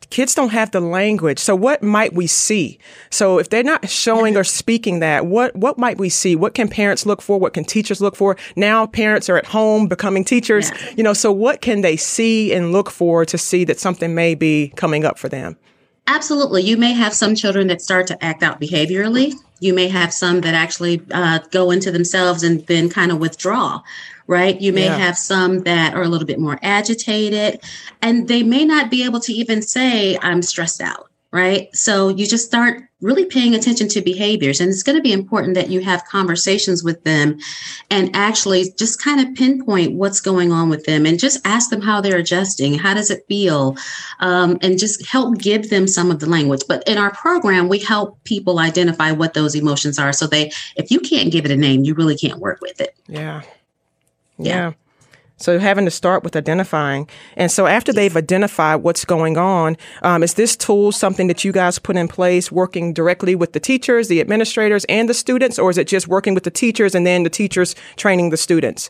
kids 0.09 0.33
don't 0.33 0.49
have 0.49 0.71
the 0.71 0.79
language. 0.79 1.39
So 1.39 1.55
what 1.55 1.83
might 1.83 2.13
we 2.13 2.27
see? 2.27 2.79
So 3.09 3.39
if 3.39 3.49
they're 3.49 3.63
not 3.63 3.89
showing 3.89 4.37
or 4.37 4.43
speaking 4.43 4.99
that, 4.99 5.25
what, 5.25 5.55
what 5.55 5.77
might 5.77 5.97
we 5.97 6.09
see? 6.09 6.35
What 6.35 6.53
can 6.53 6.67
parents 6.67 7.05
look 7.05 7.21
for? 7.21 7.39
What 7.39 7.53
can 7.53 7.65
teachers 7.65 8.01
look 8.01 8.15
for? 8.15 8.37
Now 8.55 8.87
parents 8.87 9.29
are 9.29 9.37
at 9.37 9.45
home 9.45 9.87
becoming 9.87 10.23
teachers, 10.23 10.69
yeah. 10.71 10.93
you 10.97 11.03
know, 11.03 11.13
so 11.13 11.31
what 11.31 11.61
can 11.61 11.81
they 11.81 11.97
see 11.97 12.53
and 12.53 12.71
look 12.71 12.89
for 12.89 13.25
to 13.25 13.37
see 13.37 13.63
that 13.65 13.79
something 13.79 14.15
may 14.15 14.35
be 14.35 14.73
coming 14.75 15.05
up 15.05 15.17
for 15.17 15.29
them? 15.29 15.57
Absolutely. 16.07 16.63
You 16.63 16.77
may 16.77 16.93
have 16.93 17.13
some 17.13 17.35
children 17.35 17.67
that 17.67 17.81
start 17.81 18.07
to 18.07 18.23
act 18.23 18.41
out 18.41 18.61
behaviorally. 18.61 19.33
You 19.59 19.73
may 19.73 19.89
have 19.89 20.13
some 20.13 20.41
that 20.41 20.53
actually 20.53 21.01
uh, 21.11 21.39
go 21.51 21.69
into 21.69 21.91
themselves 21.91 22.43
and 22.43 22.65
then 22.67 22.89
kind 22.89 23.11
of 23.11 23.17
withdraw, 23.17 23.81
right? 24.27 24.59
You 24.59 24.73
may 24.73 24.85
yeah. 24.85 24.97
have 24.97 25.17
some 25.17 25.59
that 25.59 25.93
are 25.93 26.03
a 26.03 26.07
little 26.07 26.27
bit 26.27 26.39
more 26.39 26.59
agitated 26.61 27.61
and 28.01 28.27
they 28.27 28.43
may 28.43 28.65
not 28.65 28.91
be 28.91 29.03
able 29.03 29.19
to 29.21 29.33
even 29.33 29.61
say, 29.61 30.17
I'm 30.21 30.41
stressed 30.41 30.81
out 30.81 31.09
right? 31.31 31.75
So 31.75 32.09
you 32.09 32.25
just 32.25 32.45
start 32.45 32.83
really 33.01 33.25
paying 33.25 33.53
attention 33.53 33.87
to 33.89 34.01
behaviors. 34.01 34.59
And 34.59 34.71
it's 34.71 34.81
going 34.81 34.95
to 34.95 35.01
be 35.01 35.11
important 35.11 35.53
that 35.53 35.69
you 35.69 35.81
have 35.81 36.03
conversations 36.05 36.83
with 36.83 37.03
them 37.03 37.37
and 37.91 38.09
actually 38.15 38.71
just 38.77 39.03
kind 39.03 39.19
of 39.19 39.35
pinpoint 39.35 39.93
what's 39.93 40.19
going 40.19 40.51
on 40.51 40.69
with 40.69 40.85
them 40.85 41.05
and 41.05 41.19
just 41.19 41.45
ask 41.45 41.69
them 41.69 41.81
how 41.81 42.01
they're 42.01 42.17
adjusting. 42.17 42.73
How 42.73 42.93
does 42.93 43.11
it 43.11 43.25
feel? 43.27 43.77
Um, 44.19 44.57
and 44.61 44.79
just 44.79 45.05
help 45.05 45.37
give 45.37 45.69
them 45.69 45.85
some 45.85 46.09
of 46.09 46.19
the 46.19 46.29
language. 46.29 46.63
But 46.67 46.87
in 46.87 46.97
our 46.97 47.11
program, 47.13 47.67
we 47.67 47.79
help 47.79 48.23
people 48.23 48.57
identify 48.57 49.11
what 49.11 49.35
those 49.35 49.53
emotions 49.53 49.99
are. 49.99 50.13
So 50.13 50.25
they, 50.25 50.51
if 50.75 50.89
you 50.89 50.99
can't 50.99 51.31
give 51.31 51.45
it 51.45 51.51
a 51.51 51.57
name, 51.57 51.83
you 51.83 51.93
really 51.93 52.17
can't 52.17 52.39
work 52.39 52.61
with 52.61 52.81
it. 52.81 52.97
Yeah. 53.07 53.43
Yeah. 54.37 54.55
yeah. 54.55 54.73
So 55.39 55.59
having 55.59 55.85
to 55.85 55.91
start 55.91 56.23
with 56.23 56.35
identifying. 56.35 57.07
And 57.35 57.51
so 57.51 57.67
after 57.67 57.93
they've 57.93 58.17
identified 58.17 58.81
what's 58.81 59.05
going 59.05 59.37
on, 59.37 59.77
um, 60.01 60.23
is 60.23 60.33
this 60.33 60.55
tool 60.55 60.91
something 60.91 61.27
that 61.27 61.43
you 61.43 61.51
guys 61.51 61.77
put 61.77 61.95
in 61.95 62.07
place 62.07 62.51
working 62.51 62.91
directly 62.91 63.35
with 63.35 63.53
the 63.53 63.59
teachers, 63.59 64.07
the 64.07 64.19
administrators, 64.19 64.83
and 64.85 65.07
the 65.07 65.13
students, 65.13 65.59
or 65.59 65.69
is 65.69 65.77
it 65.77 65.87
just 65.87 66.07
working 66.07 66.33
with 66.33 66.43
the 66.43 66.51
teachers 66.51 66.95
and 66.95 67.05
then 67.05 67.21
the 67.21 67.29
teachers 67.29 67.75
training 67.97 68.31
the 68.31 68.37
students? 68.37 68.89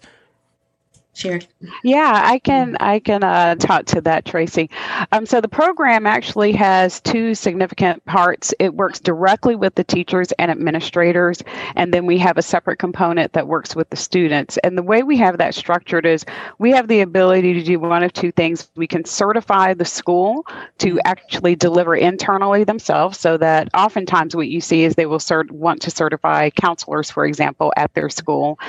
Sure. 1.18 1.40
Yeah, 1.84 2.22
I 2.26 2.38
can 2.38 2.78
I 2.80 3.00
can 3.00 3.24
uh, 3.24 3.56
talk 3.56 3.86
to 3.88 4.02
that, 4.02 4.24
Tracy. 4.24 4.70
Um, 5.12 5.26
so 5.26 5.42
the 5.42 5.48
program 5.48 6.06
actually 6.06 6.52
has 6.52 7.02
two 7.02 7.34
significant 7.34 8.06
parts. 8.06 8.54
It 8.60 8.76
works 8.76 9.00
directly 9.00 9.56
with 9.56 9.74
the 9.74 9.84
teachers 9.84 10.32
and 10.34 10.52
administrators, 10.52 11.42
and 11.76 11.92
then 11.92 12.06
we 12.06 12.20
have 12.20 12.38
a 12.38 12.44
separate 12.44 12.78
component 12.78 13.34
that 13.34 13.48
works 13.48 13.76
with 13.76 13.90
the 13.90 13.96
students. 13.96 14.58
And 14.60 14.78
the 14.78 14.84
way 14.84 15.02
we 15.02 15.18
have 15.18 15.40
that 15.40 15.56
structured 15.56 16.06
is 16.06 16.24
we 16.60 16.70
have 16.74 16.88
the 16.88 17.02
ability 17.02 17.54
to 17.54 17.64
do 17.64 17.80
one 17.80 18.04
of 18.04 18.14
two 18.14 18.32
things. 18.32 18.70
We 18.76 18.86
can 18.86 19.04
certify 19.04 19.74
the 19.74 19.86
school 19.86 20.46
to 20.78 21.00
actually 21.04 21.56
deliver 21.56 21.96
internally 21.96 22.64
themselves, 22.64 23.20
so 23.20 23.38
that 23.38 23.70
oftentimes 23.74 24.36
what 24.36 24.50
you 24.50 24.62
see 24.62 24.84
is 24.84 24.94
they 24.94 25.08
will 25.08 25.18
cert- 25.18 25.50
want 25.50 25.82
to 25.82 25.90
certify 25.90 26.52
counselors, 26.52 27.10
for 27.10 27.26
example, 27.26 27.74
at 27.76 27.92
their 27.96 28.10
school. 28.10 28.60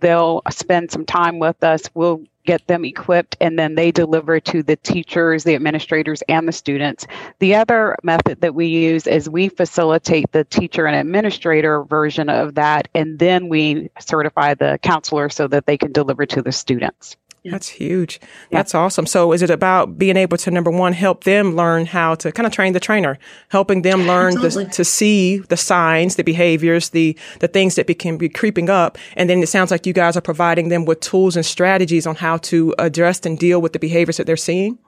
They'll 0.00 0.42
spend 0.50 0.90
some 0.90 1.04
time 1.06 1.38
with 1.38 1.62
us 1.62 1.83
we'll 1.94 2.22
get 2.44 2.66
them 2.66 2.84
equipped 2.84 3.36
and 3.40 3.58
then 3.58 3.74
they 3.74 3.90
deliver 3.90 4.38
to 4.38 4.62
the 4.62 4.76
teachers, 4.76 5.44
the 5.44 5.54
administrators, 5.54 6.22
and 6.28 6.46
the 6.46 6.52
students. 6.52 7.06
The 7.38 7.54
other 7.54 7.96
method 8.02 8.40
that 8.42 8.54
we 8.54 8.66
use 8.66 9.06
is 9.06 9.28
we 9.28 9.48
facilitate 9.48 10.30
the 10.32 10.44
teacher 10.44 10.86
and 10.86 10.96
administrator 10.96 11.84
version 11.84 12.28
of 12.28 12.54
that, 12.56 12.88
and 12.94 13.18
then 13.18 13.48
we 13.48 13.90
certify 13.98 14.54
the 14.54 14.78
counselor 14.82 15.28
so 15.28 15.48
that 15.48 15.66
they 15.66 15.78
can 15.78 15.92
deliver 15.92 16.26
to 16.26 16.42
the 16.42 16.52
students. 16.52 17.16
That's 17.50 17.68
huge. 17.68 18.20
That's 18.50 18.74
awesome. 18.74 19.06
So 19.06 19.32
is 19.32 19.42
it 19.42 19.50
about 19.50 19.98
being 19.98 20.16
able 20.16 20.36
to 20.38 20.50
number 20.50 20.70
one 20.70 20.94
help 20.94 21.24
them 21.24 21.54
learn 21.54 21.86
how 21.86 22.14
to 22.16 22.32
kind 22.32 22.46
of 22.46 22.52
train 22.52 22.72
the 22.72 22.80
trainer, 22.80 23.18
helping 23.50 23.82
them 23.82 24.06
learn 24.06 24.34
the, 24.40 24.68
to 24.72 24.84
see 24.84 25.38
the 25.38 25.56
signs, 25.56 26.16
the 26.16 26.24
behaviors, 26.24 26.90
the 26.90 27.16
the 27.40 27.48
things 27.48 27.74
that 27.74 27.86
be, 27.86 27.94
can 27.94 28.16
be 28.16 28.28
creeping 28.28 28.70
up, 28.70 28.96
and 29.16 29.28
then 29.28 29.42
it 29.42 29.48
sounds 29.48 29.70
like 29.70 29.86
you 29.86 29.92
guys 29.92 30.16
are 30.16 30.22
providing 30.22 30.68
them 30.68 30.86
with 30.86 31.00
tools 31.00 31.36
and 31.36 31.44
strategies 31.44 32.06
on 32.06 32.16
how 32.16 32.38
to 32.38 32.74
address 32.78 33.20
and 33.26 33.38
deal 33.38 33.60
with 33.60 33.72
the 33.72 33.78
behaviors 33.78 34.16
that 34.16 34.26
they're 34.26 34.36
seeing. 34.36 34.78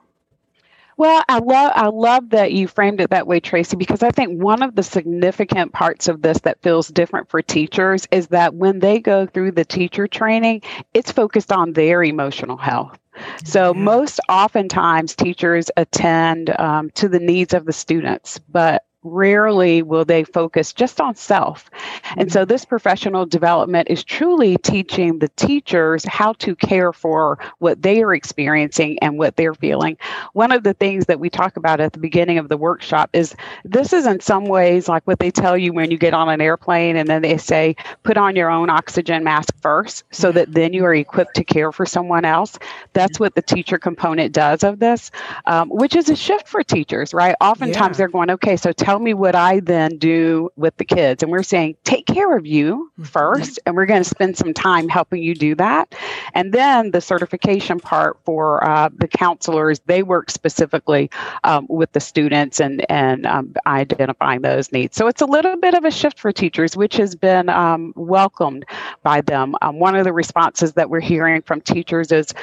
Well, 0.97 1.23
I 1.29 1.39
love 1.39 1.73
I 1.75 1.87
love 1.87 2.31
that 2.31 2.53
you 2.53 2.67
framed 2.67 3.01
it 3.01 3.11
that 3.11 3.27
way, 3.27 3.39
Tracy, 3.39 3.77
because 3.77 4.01
I 4.01 4.09
think 4.11 4.41
one 4.41 4.63
of 4.63 4.75
the 4.75 4.83
significant 4.83 5.71
parts 5.73 6.07
of 6.07 6.23
this 6.23 6.39
that 6.41 6.61
feels 6.63 6.87
different 6.87 7.29
for 7.29 7.41
teachers 7.43 8.07
is 8.11 8.27
that 8.29 8.55
when 8.55 8.79
they 8.79 8.99
go 8.99 9.27
through 9.27 9.51
the 9.51 9.65
teacher 9.65 10.07
training, 10.07 10.63
it's 10.95 11.11
focused 11.11 11.51
on 11.51 11.73
their 11.73 12.03
emotional 12.03 12.57
health. 12.57 12.97
So 13.43 13.73
most 13.75 14.19
oftentimes 14.29 15.15
teachers 15.15 15.69
attend 15.77 16.51
um, 16.59 16.89
to 16.95 17.07
the 17.09 17.19
needs 17.19 17.53
of 17.53 17.65
the 17.65 17.73
students, 17.73 18.39
but 18.49 18.83
rarely 19.03 19.81
will 19.81 20.05
they 20.05 20.23
focus 20.23 20.73
just 20.73 20.99
on 20.99 21.15
self. 21.15 21.69
And 22.17 22.31
so 22.31 22.45
this 22.45 22.65
professional 22.65 23.25
development 23.25 23.89
is 23.89 24.03
truly 24.03 24.57
teaching 24.57 25.19
the 25.19 25.29
teachers 25.29 26.03
how 26.05 26.33
to 26.33 26.55
care 26.55 26.91
for 26.91 27.39
what 27.59 27.81
they 27.81 28.01
are 28.01 28.13
experiencing 28.13 28.97
and 28.99 29.17
what 29.17 29.35
they're 29.35 29.53
feeling. 29.53 29.97
One 30.33 30.51
of 30.51 30.63
the 30.63 30.73
things 30.73 31.05
that 31.05 31.19
we 31.19 31.29
talk 31.29 31.57
about 31.57 31.79
at 31.79 31.93
the 31.93 31.99
beginning 31.99 32.37
of 32.37 32.49
the 32.49 32.57
workshop 32.57 33.09
is 33.13 33.35
this 33.63 33.93
is 33.93 34.05
in 34.05 34.19
some 34.19 34.45
ways 34.45 34.87
like 34.87 35.05
what 35.05 35.19
they 35.19 35.31
tell 35.31 35.57
you 35.57 35.73
when 35.73 35.91
you 35.91 35.97
get 35.97 36.13
on 36.13 36.29
an 36.29 36.41
airplane 36.41 36.97
and 36.97 37.07
then 37.07 37.21
they 37.21 37.37
say 37.37 37.75
put 38.03 38.17
on 38.17 38.35
your 38.35 38.49
own 38.49 38.69
oxygen 38.69 39.23
mask 39.23 39.53
first 39.61 40.03
so 40.11 40.31
that 40.31 40.51
then 40.53 40.73
you 40.73 40.83
are 40.85 40.95
equipped 40.95 41.35
to 41.35 41.43
care 41.43 41.71
for 41.71 41.85
someone 41.85 42.25
else. 42.25 42.57
That's 42.93 43.19
what 43.19 43.35
the 43.35 43.41
teacher 43.41 43.77
component 43.77 44.33
does 44.33 44.63
of 44.63 44.79
this, 44.79 45.11
um, 45.45 45.69
which 45.69 45.95
is 45.95 46.09
a 46.09 46.15
shift 46.15 46.47
for 46.47 46.63
teachers, 46.63 47.13
right? 47.13 47.35
Oftentimes 47.41 47.95
yeah. 47.95 47.97
they're 47.97 48.07
going, 48.09 48.31
okay, 48.31 48.57
so 48.57 48.71
tell 48.87 48.99
me 48.99 49.13
what 49.13 49.35
I 49.35 49.59
then 49.59 49.97
do 49.97 50.49
with 50.55 50.77
the 50.77 50.85
kids. 50.85 51.21
And 51.21 51.29
we're 51.29 51.43
saying, 51.43 51.75
take 51.83 52.05
care 52.05 52.37
of 52.37 52.45
you 52.45 52.89
mm-hmm. 52.93 53.03
first, 53.03 53.59
and 53.65 53.75
we're 53.75 53.85
going 53.85 54.01
to 54.01 54.09
spend 54.09 54.37
some 54.37 54.53
time 54.53 54.87
helping 54.87 55.21
you 55.21 55.35
do 55.35 55.55
that. 55.55 55.93
And 56.33 56.53
then 56.53 56.91
the 56.91 57.01
certification 57.01 57.81
part 57.81 58.17
for 58.23 58.63
uh, 58.63 58.87
the 58.95 59.09
counselors, 59.09 59.81
they 59.87 60.03
work 60.03 60.31
specifically 60.31 61.09
um, 61.43 61.65
with 61.67 61.91
the 61.91 61.99
students 61.99 62.61
and, 62.61 62.89
and 62.89 63.25
um, 63.25 63.53
identifying 63.65 64.41
those 64.41 64.71
needs. 64.71 64.95
So 64.95 65.07
it's 65.07 65.21
a 65.21 65.25
little 65.25 65.57
bit 65.57 65.73
of 65.73 65.83
a 65.83 65.91
shift 65.91 66.17
for 66.17 66.31
teachers, 66.31 66.77
which 66.77 66.95
has 66.95 67.13
been 67.13 67.49
um, 67.49 67.91
welcomed 67.97 68.63
by 69.03 69.19
them. 69.19 69.53
Um, 69.61 69.79
one 69.79 69.97
of 69.97 70.05
the 70.05 70.13
responses 70.13 70.71
that 70.73 70.89
we're 70.89 71.01
hearing 71.01 71.41
from 71.41 71.59
teachers 71.59 72.13
is 72.13 72.33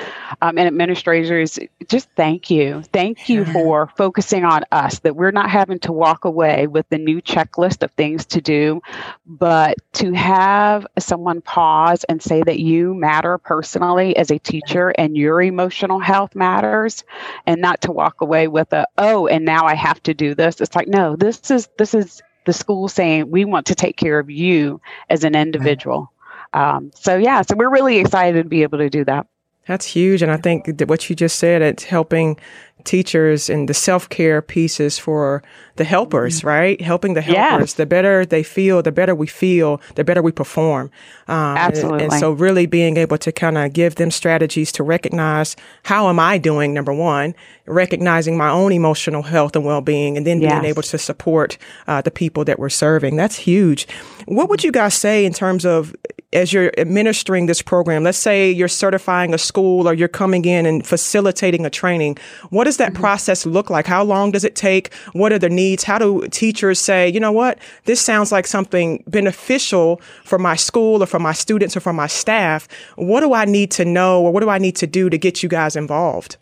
um, 0.43 0.59
and 0.59 0.67
administrators 0.67 1.59
just 1.89 2.11
thank 2.17 2.51
you. 2.51 2.83
Thank 2.93 3.31
you 3.31 3.47
for 3.47 3.91
focusing 3.97 4.45
on 4.45 4.65
us, 4.73 4.99
that 4.99 5.17
we're 5.17 5.31
not 5.31 5.49
having 5.49 5.79
to 5.79 5.93
walk 5.93 6.27
away 6.27 6.34
away 6.35 6.67
with 6.67 6.89
the 6.89 6.99
new 6.99 7.23
checklist 7.23 7.83
of 7.85 7.91
things 7.93 8.27
to 8.27 8.41
do, 8.41 8.83
but 9.25 9.77
to 9.93 10.13
have 10.13 10.85
someone 10.99 11.41
pause 11.41 12.03
and 12.05 12.21
say 12.21 12.43
that 12.43 12.59
you 12.59 12.93
matter 12.93 13.39
personally 13.39 14.17
as 14.17 14.31
a 14.33 14.39
teacher 14.39 14.89
and 14.99 15.17
your 15.17 15.41
emotional 15.41 16.01
health 16.01 16.35
matters 16.35 17.05
and 17.47 17.61
not 17.61 17.81
to 17.83 17.93
walk 17.93 18.21
away 18.21 18.49
with 18.49 18.73
a 18.73 18.87
oh 18.99 19.29
and 19.29 19.45
now 19.45 19.67
I 19.67 19.75
have 19.75 20.03
to 20.05 20.15
do 20.15 20.35
this. 20.35 20.61
It's 20.61 20.75
like 20.75 20.89
no, 20.89 21.15
this 21.15 21.51
is 21.53 21.69
this 21.79 21.95
is 21.95 22.21
the 22.47 22.53
school 22.53 22.89
saying 22.89 23.31
we 23.31 23.45
want 23.45 23.67
to 23.67 23.75
take 23.75 23.97
care 23.97 24.19
of 24.19 24.29
you 24.29 24.81
as 25.09 25.23
an 25.23 25.37
individual. 25.37 26.11
Um, 26.53 26.91
so 26.95 27.17
yeah, 27.17 27.43
so 27.43 27.55
we're 27.57 27.71
really 27.71 27.99
excited 27.99 28.43
to 28.43 28.49
be 28.49 28.63
able 28.63 28.79
to 28.79 28.91
do 28.91 29.05
that. 29.05 29.27
That's 29.67 29.87
huge. 29.87 30.23
And 30.23 30.31
I 30.31 30.37
think 30.37 30.79
that 30.79 30.89
what 30.89 31.09
you 31.09 31.17
just 31.17 31.39
said, 31.39 31.63
it's 31.63 31.85
helping 31.85 32.39
teachers 32.85 33.49
and 33.49 33.69
the 33.69 33.75
self 33.75 34.09
care 34.09 34.43
pieces 34.43 34.99
for 34.99 35.43
the 35.77 35.85
helpers, 35.85 36.39
mm-hmm. 36.39 36.49
right? 36.49 36.81
Helping 36.81 37.15
the 37.15 37.21
helpers. 37.21 37.71
Yes. 37.71 37.75
The 37.75 37.87
better 37.87 38.25
they 38.25 38.43
feel, 38.43 38.83
the 38.83 38.93
better 38.93 39.15
we 39.15 39.27
feel, 39.27 39.81
the 39.95 40.05
better 40.05 40.23
we 40.23 40.33
perform. 40.33 40.91
Um, 41.27 41.57
Absolutely. 41.57 42.05
And, 42.05 42.13
and, 42.13 42.21
so 42.21 42.33
really 42.33 42.67
being 42.67 42.97
able 42.97 43.19
to 43.19 43.33
kind 43.33 43.59
of 43.59 43.73
give 43.73 43.97
them 43.97 44.11
strategies 44.11 44.71
to 44.73 44.83
recognize 44.83 45.57
how 45.85 46.09
am 46.09 46.21
I 46.21 46.39
doing, 46.39 46.75
number 46.75 46.93
one, 46.93 47.35
recognizing 47.67 48.37
my 48.37 48.51
own 48.51 48.73
emotional 48.73 49.23
health 49.23 49.57
and 49.57 49.65
well 49.65 49.81
being, 49.81 50.17
and 50.17 50.27
then 50.27 50.41
yes. 50.41 50.53
being 50.53 50.65
able 50.65 50.83
to 50.83 50.99
support 50.99 51.57
uh, 51.87 52.03
the 52.03 52.11
people 52.11 52.45
that 52.45 52.59
we're 52.59 52.69
serving. 52.69 53.17
That's 53.17 53.37
huge. 53.37 53.89
What 54.27 54.49
would 54.49 54.63
you 54.63 54.73
guys 54.73 54.95
say 54.95 55.25
in 55.25 55.33
terms 55.33 55.65
of 55.65 55.95
as 56.35 56.53
you're 56.53 56.73
administering 56.79 57.47
this 57.47 57.63
program? 57.63 58.05
Let's 58.05 58.19
say 58.19 58.51
you're 58.51 58.69
certifying 58.69 59.33
a 59.33 59.39
school 59.39 59.89
or 59.89 59.95
you're 59.95 60.09
coming 60.09 60.45
in 60.45 60.67
and 60.67 60.87
facilitating 60.87 61.65
a 61.65 61.71
training. 61.71 62.19
What 62.51 62.65
does 62.65 62.77
that 62.79 62.93
mm-hmm. 62.93 63.03
process 63.03 63.47
look 63.47 63.71
like? 63.71 63.87
How 63.87 64.03
long 64.05 64.33
does 64.33 64.45
it 64.45 64.57
take? 64.57 64.93
What 65.13 65.33
are 65.33 65.39
the 65.39 65.49
needs? 65.49 65.85
How 65.85 65.99
do 65.99 66.27
teachers 66.29 66.81
say, 66.81 67.09
you 67.09 67.21
know 67.21 67.33
what, 67.33 67.59
this 67.85 68.01
sounds 68.01 68.33
like 68.33 68.47
something 68.47 69.03
beneficial 69.07 70.01
for 70.25 70.39
my 70.39 70.57
school 70.57 71.03
or 71.03 71.07
for 71.07 71.19
my 71.19 71.33
students 71.33 71.77
or 71.77 71.81
for 71.81 71.93
my 71.93 72.07
staff? 72.07 72.69
What 72.97 73.21
do 73.21 73.33
I 73.33 73.45
need 73.45 73.71
to 73.73 73.85
know 73.85 74.23
or 74.23 74.33
what 74.33 74.41
do 74.41 74.51
I 74.51 74.59
need 74.59 74.77
to 74.77 74.87
do 74.87 75.09
to 75.09 75.19
get 75.19 75.43
you 75.43 75.49
guys 75.49 75.77
involved? 75.77 76.37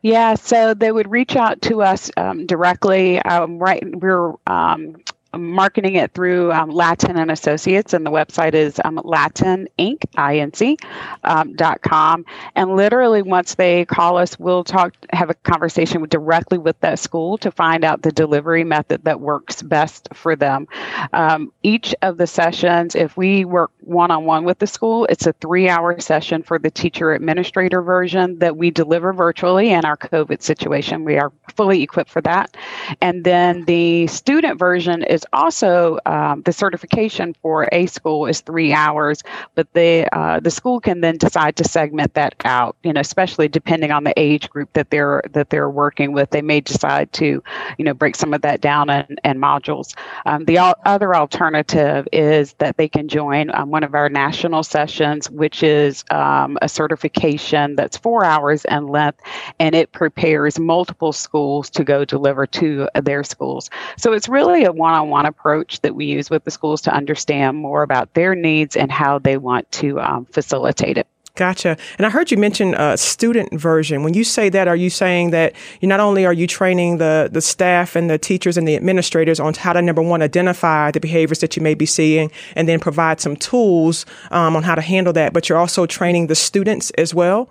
Yeah, 0.00 0.34
so 0.34 0.74
they 0.74 0.90
would 0.90 1.10
reach 1.10 1.36
out 1.36 1.62
to 1.62 1.82
us 1.82 2.10
um, 2.16 2.46
directly. 2.46 3.20
Um, 3.20 3.58
right, 3.58 3.82
we're 3.96 4.32
um, 4.46 4.96
marketing 5.34 5.96
it 5.96 6.12
through 6.12 6.52
um, 6.52 6.70
Latten 6.70 7.16
and 7.18 7.30
Associates, 7.30 7.94
and 7.94 8.04
the 8.04 8.10
website 8.10 8.54
is 8.54 8.80
um, 8.84 8.96
Latten 8.96 9.66
Inc. 9.78 10.00
Inc. 10.16 10.78
Um, 11.24 11.54
dot 11.54 11.82
com. 11.82 12.24
And 12.54 12.76
literally, 12.76 13.22
once 13.22 13.54
they 13.54 13.84
call 13.84 14.18
us, 14.18 14.38
we'll 14.38 14.64
talk, 14.64 14.94
have 15.12 15.30
a 15.30 15.34
conversation 15.34 16.00
with, 16.00 16.10
directly 16.10 16.58
with 16.58 16.78
that 16.80 16.98
school 16.98 17.38
to 17.38 17.50
find 17.50 17.84
out 17.84 18.02
the 18.02 18.12
delivery 18.12 18.64
method 18.64 19.04
that 19.04 19.20
works 19.20 19.62
best 19.62 20.08
for 20.12 20.36
them. 20.36 20.66
Um, 21.12 21.52
each 21.62 21.94
of 22.02 22.18
the 22.18 22.26
sessions, 22.26 22.94
if 22.94 23.16
we 23.16 23.44
work 23.44 23.70
one 23.80 24.10
on 24.10 24.24
one 24.24 24.44
with 24.44 24.58
the 24.58 24.66
school, 24.66 25.06
it's 25.06 25.26
a 25.26 25.32
three-hour 25.34 26.00
session 26.00 26.42
for 26.42 26.58
the 26.58 26.70
teacher 26.70 27.12
administrator 27.12 27.82
version 27.82 28.38
that 28.38 28.56
we 28.56 28.70
deliver 28.70 29.12
virtually 29.12 29.70
in 29.70 29.84
our 29.84 29.96
COVID 29.96 30.42
situation. 30.42 31.04
We 31.04 31.18
are 31.18 31.32
fully 31.56 31.82
equipped 31.82 32.10
for 32.10 32.20
that, 32.22 32.56
and 33.00 33.24
then 33.24 33.64
the 33.64 34.06
student 34.06 34.58
version 34.58 35.02
is 35.02 35.21
also 35.32 35.98
um, 36.06 36.42
the 36.42 36.52
certification 36.52 37.34
for 37.42 37.68
a 37.72 37.86
school 37.86 38.26
is 38.26 38.40
three 38.40 38.72
hours, 38.72 39.22
but 39.54 39.72
the 39.72 40.08
uh, 40.12 40.40
the 40.40 40.50
school 40.50 40.80
can 40.80 41.00
then 41.00 41.16
decide 41.16 41.56
to 41.56 41.64
segment 41.64 42.14
that 42.14 42.34
out. 42.44 42.76
You 42.82 42.92
know, 42.92 43.00
especially 43.00 43.48
depending 43.48 43.90
on 43.90 44.04
the 44.04 44.14
age 44.16 44.48
group 44.50 44.72
that 44.72 44.90
they're 44.90 45.22
that 45.32 45.50
they're 45.50 45.70
working 45.70 46.12
with, 46.12 46.30
they 46.30 46.42
may 46.42 46.60
decide 46.60 47.12
to, 47.14 47.42
you 47.78 47.84
know, 47.84 47.94
break 47.94 48.16
some 48.16 48.34
of 48.34 48.42
that 48.42 48.60
down 48.60 48.90
in, 48.90 49.16
in 49.24 49.38
modules. 49.38 49.94
Um, 50.26 50.44
the 50.44 50.58
al- 50.58 50.80
other 50.84 51.14
alternative 51.14 52.08
is 52.12 52.54
that 52.54 52.76
they 52.76 52.88
can 52.88 53.08
join 53.08 53.54
um, 53.54 53.70
one 53.70 53.84
of 53.84 53.94
our 53.94 54.08
national 54.08 54.62
sessions, 54.62 55.30
which 55.30 55.62
is 55.62 56.04
um, 56.10 56.58
a 56.62 56.68
certification 56.68 57.76
that's 57.76 57.96
four 57.96 58.24
hours 58.24 58.64
in 58.66 58.86
length, 58.86 59.20
and 59.58 59.74
it 59.74 59.92
prepares 59.92 60.58
multiple 60.58 61.12
schools 61.12 61.70
to 61.70 61.84
go 61.84 62.04
deliver 62.04 62.46
to 62.46 62.88
their 63.02 63.24
schools. 63.24 63.70
So 63.96 64.12
it's 64.12 64.28
really 64.28 64.64
a 64.64 64.72
one 64.72 64.94
on 64.94 65.08
one 65.12 65.26
approach 65.26 65.80
that 65.82 65.94
we 65.94 66.06
use 66.06 66.30
with 66.30 66.42
the 66.44 66.50
schools 66.50 66.80
to 66.82 66.90
understand 67.00 67.56
more 67.56 67.82
about 67.82 68.12
their 68.14 68.34
needs 68.34 68.76
and 68.76 68.90
how 68.90 69.18
they 69.18 69.36
want 69.36 69.70
to 69.72 70.00
um, 70.00 70.24
facilitate 70.26 70.96
it. 70.98 71.06
Gotcha. 71.34 71.78
And 71.96 72.06
I 72.06 72.10
heard 72.10 72.30
you 72.30 72.36
mention 72.36 72.74
a 72.74 72.98
student 72.98 73.58
version. 73.58 74.02
When 74.02 74.12
you 74.12 74.22
say 74.22 74.50
that, 74.50 74.68
are 74.68 74.76
you 74.76 74.90
saying 74.90 75.30
that 75.30 75.54
you 75.80 75.88
not 75.88 75.98
only 75.98 76.26
are 76.26 76.32
you 76.32 76.46
training 76.46 76.98
the 76.98 77.30
the 77.32 77.40
staff 77.40 77.96
and 77.96 78.10
the 78.10 78.18
teachers 78.18 78.58
and 78.58 78.68
the 78.68 78.76
administrators 78.76 79.40
on 79.40 79.54
how 79.54 79.72
to 79.72 79.80
number 79.80 80.02
one 80.02 80.20
identify 80.20 80.90
the 80.90 81.00
behaviors 81.00 81.38
that 81.38 81.56
you 81.56 81.62
may 81.62 81.74
be 81.74 81.86
seeing, 81.86 82.30
and 82.54 82.68
then 82.68 82.78
provide 82.80 83.18
some 83.18 83.36
tools 83.36 84.04
um, 84.30 84.56
on 84.56 84.62
how 84.62 84.74
to 84.74 84.82
handle 84.82 85.14
that, 85.14 85.32
but 85.32 85.48
you're 85.48 85.56
also 85.56 85.86
training 85.86 86.26
the 86.26 86.34
students 86.34 86.90
as 86.98 87.14
well? 87.14 87.48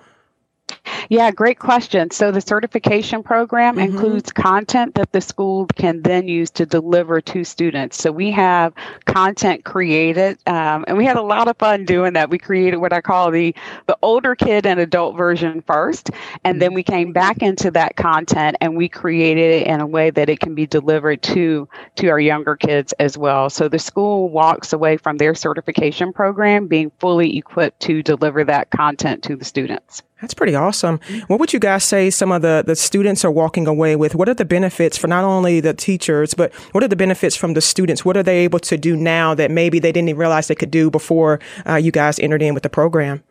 Yeah, 1.10 1.30
great 1.32 1.60
question. 1.60 2.10
So 2.12 2.32
the 2.32 2.40
certification 2.40 3.22
program 3.22 3.76
mm-hmm. 3.76 3.92
includes 3.92 4.32
content 4.32 4.96
that 4.96 5.12
the 5.12 5.20
school 5.20 5.66
can 5.76 6.02
then 6.04 6.30
use 6.30 6.50
to 6.52 6.66
deliver 6.66 7.20
to 7.20 7.44
students. 7.44 7.98
So 7.98 8.14
we 8.14 8.32
have 8.32 8.74
content 9.06 9.66
created, 9.66 10.38
um, 10.48 10.86
and 10.88 10.98
we 10.98 11.06
had 11.06 11.18
a 11.18 11.22
lot 11.22 11.50
of 11.50 11.58
fun 11.58 11.84
doing 11.84 12.14
that. 12.14 12.30
We 12.30 12.38
created 12.38 12.78
what 12.78 12.94
I 12.94 13.02
call 13.02 13.30
the 13.30 13.54
the 13.88 13.98
older 14.02 14.36
kid 14.36 14.66
and 14.66 14.80
adult 14.80 15.18
version 15.18 15.62
first, 15.68 16.12
and 16.46 16.62
then 16.62 16.74
we 16.74 16.84
came 16.84 17.12
back 17.12 17.42
into 17.42 17.72
that 17.72 17.98
content 17.98 18.56
and 18.62 18.78
we 18.78 18.88
created 18.88 19.62
it 19.62 19.68
in 19.68 19.82
a 19.82 19.88
way 19.88 20.12
that 20.12 20.30
it 20.30 20.40
can 20.40 20.56
be 20.56 20.66
delivered 20.66 21.22
to 21.24 21.68
to 21.96 22.08
our 22.08 22.20
younger 22.22 22.56
kids 22.56 22.94
as 23.00 23.18
well. 23.18 23.50
So 23.50 23.68
the 23.68 23.80
school 23.80 24.30
walks 24.30 24.72
away 24.72 24.98
from 24.98 25.18
their 25.18 25.36
certification 25.36 26.14
program 26.14 26.68
being 26.68 26.92
fully 27.00 27.38
equipped 27.38 27.82
to 27.82 28.02
deliver 28.02 28.46
that 28.46 28.70
content 28.72 29.24
to 29.24 29.36
the 29.36 29.44
students. 29.46 30.04
That's 30.22 30.36
pretty 30.36 30.54
awesome. 30.54 31.00
What 31.28 31.40
would 31.40 31.52
you 31.52 31.60
guys 31.60 31.84
say 31.84 32.12
some 32.12 32.32
of 32.32 32.44
the, 32.44 32.64
the 32.66 32.76
students 32.76 33.26
are 33.26 33.32
walking 33.32 33.68
away 33.68 33.96
with? 33.96 34.14
What 34.14 34.30
are 34.30 34.36
the 34.36 34.46
benefits 34.46 34.96
for 34.96 35.08
not 35.08 35.24
only 35.24 35.60
the 35.60 35.74
teachers, 35.74 36.36
but 36.36 36.54
what 36.74 36.84
are 36.84 36.88
the 36.88 36.96
benefits 36.96 37.36
from 37.36 37.56
the 37.56 37.62
students? 37.62 38.06
What 38.06 38.16
are 38.16 38.22
they 38.22 38.40
able 38.40 38.60
to 38.60 38.78
do 38.78 38.96
now 38.96 39.34
that 39.34 39.50
maybe 39.50 39.80
they 39.80 39.92
didn't 39.92 40.10
even 40.10 40.20
realize 40.20 40.48
they 40.48 40.56
could 40.56 40.70
do 40.70 40.92
before 40.92 41.40
uh, 41.68 41.76
you 41.76 41.92
guys 41.92 42.20
entered 42.20 42.44
in 42.44 42.54
with 42.54 42.62
the 42.62 42.70
program? 42.70 43.24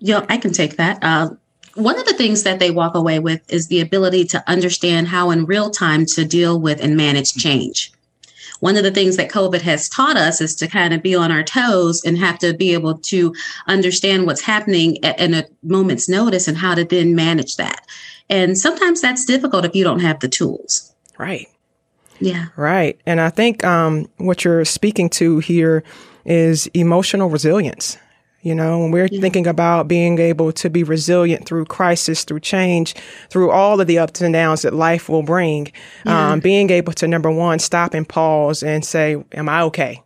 Yeah, 0.00 0.26
I 0.28 0.36
can 0.36 0.52
take 0.52 0.76
that. 0.78 0.98
Uh, 1.00 1.30
one 1.74 1.96
of 1.96 2.04
the 2.04 2.14
things 2.14 2.42
that 2.42 2.58
they 2.58 2.72
walk 2.72 2.96
away 2.96 3.20
with 3.20 3.40
is 3.52 3.68
the 3.68 3.80
ability 3.80 4.24
to 4.26 4.42
understand 4.50 5.06
how 5.08 5.30
in 5.30 5.46
real 5.46 5.70
time 5.70 6.06
to 6.06 6.24
deal 6.24 6.60
with 6.60 6.82
and 6.82 6.96
manage 6.96 7.34
change 7.34 7.92
one 8.62 8.76
of 8.76 8.84
the 8.84 8.92
things 8.92 9.16
that 9.16 9.28
COVID 9.28 9.60
has 9.62 9.88
taught 9.88 10.16
us 10.16 10.40
is 10.40 10.54
to 10.54 10.68
kind 10.68 10.94
of 10.94 11.02
be 11.02 11.16
on 11.16 11.32
our 11.32 11.42
toes 11.42 12.00
and 12.04 12.16
have 12.16 12.38
to 12.38 12.54
be 12.54 12.72
able 12.74 12.96
to 12.98 13.34
understand 13.66 14.24
what's 14.24 14.40
happening 14.40 14.94
in 15.18 15.34
a 15.34 15.44
moment's 15.64 16.08
notice 16.08 16.46
and 16.46 16.56
how 16.56 16.76
to 16.76 16.84
then 16.84 17.16
manage 17.16 17.56
that. 17.56 17.84
And 18.30 18.56
sometimes 18.56 19.00
that's 19.00 19.24
difficult 19.24 19.64
if 19.64 19.74
you 19.74 19.82
don't 19.82 19.98
have 19.98 20.20
the 20.20 20.28
tools. 20.28 20.94
Right. 21.18 21.48
Yeah. 22.20 22.46
Right. 22.54 23.00
And 23.04 23.20
I 23.20 23.30
think 23.30 23.64
um, 23.64 24.08
what 24.18 24.44
you're 24.44 24.64
speaking 24.64 25.10
to 25.10 25.40
here 25.40 25.82
is 26.24 26.68
emotional 26.68 27.30
resilience. 27.30 27.98
You 28.42 28.56
know, 28.56 28.80
when 28.80 28.90
we're 28.90 29.08
yeah. 29.10 29.20
thinking 29.20 29.46
about 29.46 29.86
being 29.86 30.18
able 30.18 30.52
to 30.52 30.68
be 30.68 30.82
resilient 30.82 31.46
through 31.46 31.66
crisis, 31.66 32.24
through 32.24 32.40
change, 32.40 32.94
through 33.30 33.52
all 33.52 33.80
of 33.80 33.86
the 33.86 33.98
ups 33.98 34.20
and 34.20 34.34
downs 34.34 34.62
that 34.62 34.74
life 34.74 35.08
will 35.08 35.22
bring, 35.22 35.70
yeah. 36.04 36.32
um, 36.32 36.40
being 36.40 36.68
able 36.70 36.92
to 36.94 37.06
number 37.06 37.30
one, 37.30 37.60
stop 37.60 37.94
and 37.94 38.08
pause 38.08 38.64
and 38.64 38.84
say, 38.84 39.22
am 39.32 39.48
I 39.48 39.62
okay? 39.62 40.02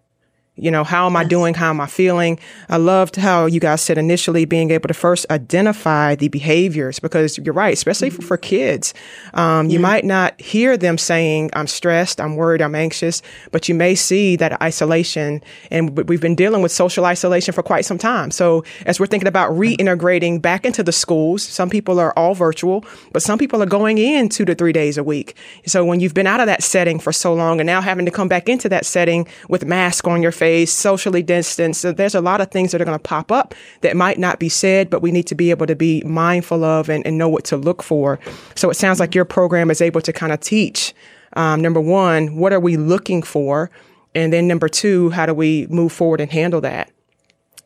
You 0.59 0.71
know, 0.71 0.85
how 0.85 1.05
am 1.05 1.17
I 1.17 1.25
doing? 1.25 1.53
How 1.53 1.69
am 1.69 1.83
I 1.83 1.87
feeling? 1.87 2.39
I 2.71 2.79
loved 2.79 3.17
how 3.17 3.45
you 3.45 3.61
guys 3.61 3.83
said 3.83 3.99
initially 3.99 4.47
being 4.47 4.71
able 4.71 4.89
to 4.89 4.95
first 4.95 5.27
identify 5.31 6.15
the 6.15 6.29
behaviors 6.29 6.99
because 6.99 7.37
you're 7.37 7.53
right, 7.53 7.75
especially 7.75 8.09
mm-hmm. 8.09 8.23
for, 8.23 8.27
for, 8.27 8.37
kids. 8.39 8.95
Um, 9.35 9.67
yeah. 9.67 9.75
You 9.75 9.81
might 9.81 10.07
not 10.07 10.41
hear 10.41 10.79
them 10.79 10.97
saying, 10.97 11.51
I'm 11.53 11.67
stressed, 11.67 12.23
I'm 12.23 12.37
worried, 12.37 12.63
I'm 12.63 12.75
anxious, 12.75 13.21
but 13.51 13.69
you 13.69 13.75
may 13.75 13.95
see 13.95 14.37
that 14.37 14.63
isolation. 14.63 15.43
And 15.71 16.09
we've 16.09 16.23
been 16.23 16.35
dealing 16.35 16.63
with 16.63 16.73
social 16.73 17.05
isolation 17.05 17.53
for 17.53 17.63
quite 17.63 17.85
some 17.85 17.99
time. 17.99 18.31
So 18.31 18.65
as 18.87 18.99
we're 18.99 19.07
thinking 19.07 19.29
about 19.29 19.51
reintegrating 19.51 20.41
back 20.41 20.65
into 20.65 20.83
the 20.83 20.93
schools, 20.93 21.43
some 21.43 21.69
people 21.69 22.01
are 22.01 22.15
all 22.17 22.35
virtual, 22.35 22.83
but 23.13 23.23
some 23.23 23.39
people 23.39 23.63
are 23.63 23.67
going 23.67 23.99
in 23.99 24.31
two 24.31 24.47
to 24.47 24.55
three 24.55 24.73
days 24.73 24.97
a 24.97 25.05
week. 25.05 25.37
So 25.67 25.85
when 25.85 26.01
you've 26.01 26.15
been 26.15 26.27
out 26.27 26.41
of 26.41 26.47
that 26.47 26.63
setting 26.63 26.99
for 26.99 27.13
so 27.13 27.35
long 27.35 27.61
and 27.61 27.67
now 27.67 27.83
having 27.83 28.07
to 28.07 28.13
come 28.13 28.29
back 28.29 28.49
into 28.49 28.71
that 28.71 28.87
setting 28.87 29.27
with 29.51 29.67
mask 29.67 30.07
on 30.07 30.23
your 30.23 30.33
face, 30.33 30.46
face, 30.47 30.73
socially 30.73 31.25
distanced. 31.25 31.81
So 31.81 31.91
there's 31.91 32.15
a 32.15 32.21
lot 32.21 32.41
of 32.41 32.53
things 32.53 32.71
that 32.71 32.81
are 32.81 32.85
going 32.85 32.99
to 32.99 33.03
pop 33.03 33.33
up 33.33 33.53
that 33.81 33.97
might 33.97 34.19
not 34.19 34.39
be 34.39 34.49
said, 34.49 34.89
but 34.89 35.03
we 35.03 35.11
need 35.11 35.27
to 35.27 35.35
be 35.35 35.51
able 35.51 35.67
to 35.67 35.75
be 35.75 36.03
mindful 36.05 36.63
of 36.63 36.89
and, 36.89 37.05
and 37.05 37.19
know 37.19 37.29
what 37.29 37.45
to 37.47 37.57
look 37.57 37.83
for. 37.83 38.21
So 38.55 38.71
it 38.71 38.75
sounds 38.75 39.01
like 39.01 39.13
your 39.13 39.25
program 39.25 39.71
is 39.71 39.81
able 39.81 40.01
to 40.03 40.13
kind 40.13 40.33
of 40.33 40.39
teach 40.41 40.95
um, 41.33 41.61
number 41.61 41.81
one, 41.81 42.37
what 42.37 42.53
are 42.53 42.61
we 42.61 42.77
looking 42.77 43.23
for? 43.23 43.71
And 44.15 44.33
then 44.33 44.49
number 44.49 44.69
two, 44.69 45.11
how 45.11 45.27
do 45.27 45.35
we 45.35 45.67
move 45.67 45.93
forward 45.93 46.21
and 46.21 46.31
handle 46.31 46.61
that? 46.63 46.91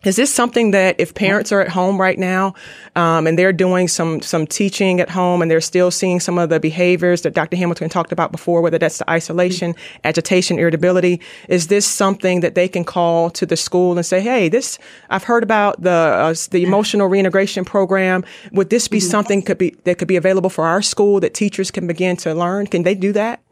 Is 0.03 0.17
this 0.17 0.33
something 0.33 0.71
that 0.71 0.97
if 0.99 1.13
parents 1.13 1.53
are 1.53 1.61
at 1.61 1.69
home 1.69 2.01
right 2.01 2.19
now 2.19 2.55
um, 2.97 3.27
and 3.27 3.39
they're 3.39 3.53
doing 3.53 3.87
some 3.87 4.23
some 4.23 4.47
teaching 4.47 4.99
at 4.99 5.11
home 5.11 5.43
and 5.43 5.51
they're 5.51 5.61
still 5.61 5.91
seeing 5.91 6.21
some 6.21 6.39
of 6.39 6.49
the 6.49 6.59
behaviors 6.59 7.21
that 7.23 7.35
Dr. 7.35 7.59
Hamilton 7.59 7.91
talked 7.91 8.11
about 8.11 8.33
before, 8.33 8.63
whether 8.63 8.79
that's 8.79 8.97
the 8.97 9.11
isolation, 9.11 9.75
agitation, 10.03 10.59
irritability, 10.59 11.21
is 11.51 11.67
this 11.67 11.87
something 11.87 12.41
that 12.41 12.55
they 12.55 12.67
can 12.67 12.83
call 12.83 13.29
to 13.31 13.45
the 13.45 13.59
school 13.59 13.93
and 13.95 14.07
say, 14.07 14.23
"Hey, 14.23 14.49
this 14.49 14.79
I've 15.11 15.25
heard 15.25 15.43
about 15.43 15.83
the 15.83 15.91
uh, 15.91 16.35
the 16.51 16.63
emotional 16.63 17.07
reintegration 17.09 17.67
program. 17.67 18.25
Would 18.53 18.71
this 18.71 18.89
be 18.89 18.99
mm-hmm. 18.99 19.11
something 19.11 19.43
could 19.43 19.59
be 19.59 19.77
that 19.85 19.99
could 19.99 20.09
be 20.09 20.17
available 20.17 20.49
for 20.49 20.65
our 20.65 20.81
school 20.81 21.21
that 21.21 21.35
teachers 21.35 21.71
can 21.71 21.87
begin 21.87 22.17
to 22.19 22.33
learn? 22.33 22.69
Can 22.69 22.85
they 22.85 22.95
do 22.95 23.13
that?" 23.13 23.43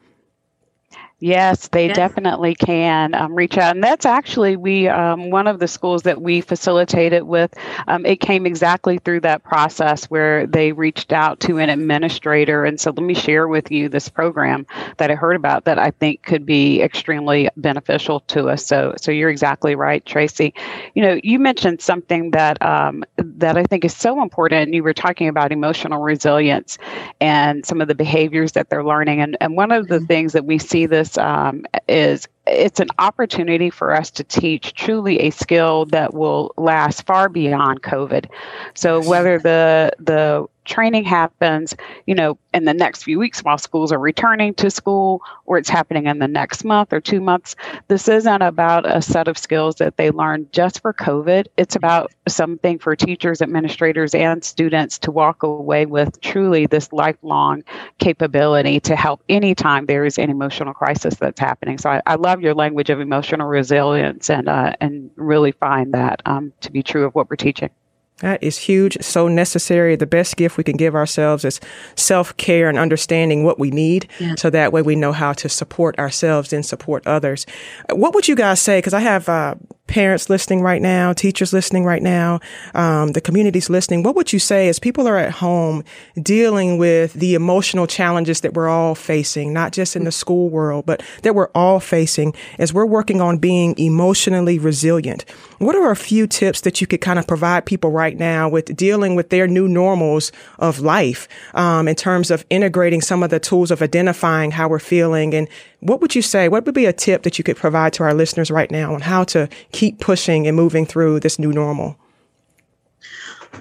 Yes, 1.20 1.66
they 1.66 1.88
definitely 1.88 2.54
can 2.54 3.12
um, 3.12 3.34
reach 3.34 3.58
out, 3.58 3.74
and 3.74 3.82
that's 3.82 4.06
actually 4.06 4.54
we 4.54 4.86
um, 4.86 5.30
one 5.30 5.48
of 5.48 5.58
the 5.58 5.66
schools 5.66 6.02
that 6.02 6.22
we 6.22 6.40
facilitated 6.40 7.24
with. 7.24 7.52
Um, 7.88 8.06
it 8.06 8.20
came 8.20 8.46
exactly 8.46 8.98
through 8.98 9.22
that 9.22 9.42
process 9.42 10.04
where 10.04 10.46
they 10.46 10.70
reached 10.70 11.12
out 11.12 11.40
to 11.40 11.58
an 11.58 11.70
administrator, 11.70 12.64
and 12.64 12.78
so 12.78 12.92
let 12.92 13.02
me 13.02 13.14
share 13.14 13.48
with 13.48 13.68
you 13.72 13.88
this 13.88 14.08
program 14.08 14.64
that 14.98 15.10
I 15.10 15.16
heard 15.16 15.34
about 15.34 15.64
that 15.64 15.76
I 15.76 15.90
think 15.90 16.22
could 16.22 16.46
be 16.46 16.80
extremely 16.82 17.48
beneficial 17.56 18.20
to 18.20 18.48
us. 18.50 18.64
So, 18.64 18.94
so 18.96 19.10
you're 19.10 19.30
exactly 19.30 19.74
right, 19.74 20.06
Tracy. 20.06 20.54
You 20.94 21.02
know, 21.02 21.18
you 21.24 21.40
mentioned 21.40 21.80
something 21.80 22.30
that 22.30 22.62
um, 22.62 23.02
that 23.16 23.58
I 23.58 23.64
think 23.64 23.84
is 23.84 23.96
so 23.96 24.22
important. 24.22 24.72
You 24.72 24.84
were 24.84 24.94
talking 24.94 25.26
about 25.26 25.50
emotional 25.50 26.00
resilience 26.00 26.78
and 27.20 27.66
some 27.66 27.80
of 27.80 27.88
the 27.88 27.96
behaviors 27.96 28.52
that 28.52 28.70
they're 28.70 28.84
learning, 28.84 29.20
and 29.20 29.36
and 29.40 29.56
one 29.56 29.72
of 29.72 29.88
the 29.88 29.96
mm-hmm. 29.96 30.06
things 30.06 30.32
that 30.34 30.44
we 30.44 30.58
see 30.58 30.86
this 30.86 31.07
um, 31.16 31.64
is 31.88 32.28
it's 32.48 32.80
an 32.80 32.88
opportunity 32.98 33.70
for 33.70 33.94
us 33.94 34.10
to 34.12 34.24
teach 34.24 34.74
truly 34.74 35.20
a 35.20 35.30
skill 35.30 35.86
that 35.86 36.14
will 36.14 36.52
last 36.56 37.06
far 37.06 37.28
beyond 37.28 37.82
COVID. 37.82 38.26
So 38.74 39.00
whether 39.02 39.38
the 39.38 39.92
the 39.98 40.46
training 40.68 41.04
happens, 41.04 41.74
you 42.06 42.14
know, 42.14 42.38
in 42.54 42.64
the 42.64 42.74
next 42.74 43.02
few 43.02 43.18
weeks 43.18 43.42
while 43.42 43.58
schools 43.58 43.90
are 43.90 43.98
returning 43.98 44.54
to 44.54 44.70
school, 44.70 45.22
or 45.46 45.58
it's 45.58 45.68
happening 45.68 46.06
in 46.06 46.18
the 46.18 46.28
next 46.28 46.64
month 46.64 46.92
or 46.92 47.00
two 47.00 47.20
months. 47.20 47.56
This 47.88 48.06
isn't 48.06 48.42
about 48.42 48.84
a 48.86 49.02
set 49.02 49.26
of 49.26 49.36
skills 49.36 49.76
that 49.76 49.96
they 49.96 50.10
learned 50.10 50.52
just 50.52 50.80
for 50.80 50.92
COVID. 50.92 51.46
It's 51.56 51.74
about 51.74 52.12
something 52.28 52.78
for 52.78 52.94
teachers, 52.94 53.42
administrators, 53.42 54.14
and 54.14 54.44
students 54.44 54.98
to 55.00 55.10
walk 55.10 55.42
away 55.42 55.86
with 55.86 56.20
truly 56.20 56.66
this 56.66 56.92
lifelong 56.92 57.64
capability 57.98 58.78
to 58.80 58.94
help 58.94 59.22
anytime 59.28 59.86
there 59.86 60.04
is 60.04 60.18
an 60.18 60.30
emotional 60.30 60.74
crisis 60.74 61.14
that's 61.16 61.40
happening. 61.40 61.78
So 61.78 61.90
I, 61.90 62.02
I 62.06 62.14
love 62.16 62.37
your 62.40 62.54
language 62.54 62.90
of 62.90 63.00
emotional 63.00 63.46
resilience 63.46 64.30
and 64.30 64.48
uh, 64.48 64.74
and 64.80 65.10
really 65.16 65.52
find 65.52 65.94
that 65.94 66.22
um, 66.26 66.52
to 66.60 66.72
be 66.72 66.82
true 66.82 67.04
of 67.04 67.14
what 67.14 67.30
we're 67.30 67.36
teaching. 67.36 67.70
That 68.18 68.42
is 68.42 68.58
huge, 68.58 68.98
so 69.00 69.28
necessary. 69.28 69.94
The 69.94 70.06
best 70.06 70.36
gift 70.36 70.56
we 70.56 70.64
can 70.64 70.76
give 70.76 70.94
ourselves 70.96 71.44
is 71.44 71.60
self 71.94 72.36
care 72.36 72.68
and 72.68 72.76
understanding 72.76 73.44
what 73.44 73.60
we 73.60 73.70
need. 73.70 74.08
Yeah. 74.18 74.34
So 74.36 74.50
that 74.50 74.72
way 74.72 74.82
we 74.82 74.96
know 74.96 75.12
how 75.12 75.32
to 75.34 75.48
support 75.48 75.98
ourselves 75.98 76.52
and 76.52 76.66
support 76.66 77.06
others. 77.06 77.46
What 77.90 78.14
would 78.14 78.26
you 78.26 78.34
guys 78.34 78.60
say? 78.60 78.78
Because 78.78 78.94
I 78.94 79.00
have 79.00 79.28
uh, 79.28 79.54
parents 79.88 80.30
listening 80.30 80.62
right 80.62 80.80
now, 80.80 81.12
teachers 81.12 81.52
listening 81.52 81.84
right 81.84 82.02
now, 82.02 82.38
um, 82.74 83.12
the 83.12 83.20
community's 83.20 83.68
listening. 83.68 84.02
What 84.02 84.14
would 84.14 84.32
you 84.32 84.38
say 84.38 84.68
as 84.68 84.78
people 84.78 85.08
are 85.08 85.16
at 85.16 85.32
home 85.32 85.82
dealing 86.22 86.78
with 86.78 87.14
the 87.14 87.34
emotional 87.34 87.86
challenges 87.86 88.42
that 88.42 88.54
we're 88.54 88.68
all 88.68 88.94
facing, 88.94 89.52
not 89.52 89.72
just 89.72 89.96
in 89.96 90.04
the 90.04 90.12
school 90.12 90.50
world, 90.50 90.86
but 90.86 91.02
that 91.22 91.34
we're 91.34 91.50
all 91.54 91.80
facing 91.80 92.34
as 92.58 92.72
we're 92.72 92.86
working 92.86 93.20
on 93.20 93.38
being 93.38 93.76
emotionally 93.78 94.58
resilient? 94.58 95.24
What 95.58 95.74
are 95.74 95.90
a 95.90 95.96
few 95.96 96.26
tips 96.26 96.60
that 96.60 96.80
you 96.80 96.86
could 96.86 97.00
kind 97.00 97.18
of 97.18 97.26
provide 97.26 97.66
people 97.66 97.90
right 97.90 98.16
now 98.16 98.48
with 98.48 98.76
dealing 98.76 99.16
with 99.16 99.30
their 99.30 99.48
new 99.48 99.66
normals 99.66 100.30
of 100.58 100.80
life 100.80 101.26
um, 101.54 101.88
in 101.88 101.96
terms 101.96 102.30
of 102.30 102.44
integrating 102.50 103.00
some 103.00 103.22
of 103.22 103.30
the 103.30 103.40
tools 103.40 103.70
of 103.70 103.82
identifying 103.82 104.52
how 104.52 104.68
we're 104.68 104.78
feeling? 104.78 105.34
And 105.34 105.48
what 105.80 106.00
would 106.00 106.14
you 106.14 106.22
say? 106.22 106.48
What 106.48 106.66
would 106.66 106.74
be 106.74 106.86
a 106.86 106.92
tip 106.92 107.22
that 107.22 107.38
you 107.38 107.44
could 107.44 107.56
provide 107.56 107.92
to 107.94 108.02
our 108.02 108.14
listeners 108.14 108.50
right 108.50 108.70
now 108.70 108.94
on 108.94 109.00
how 109.00 109.24
to 109.24 109.48
keep 109.78 110.00
pushing 110.00 110.48
and 110.48 110.56
moving 110.56 110.84
through 110.84 111.20
this 111.20 111.38
new 111.38 111.52
normal? 111.52 111.96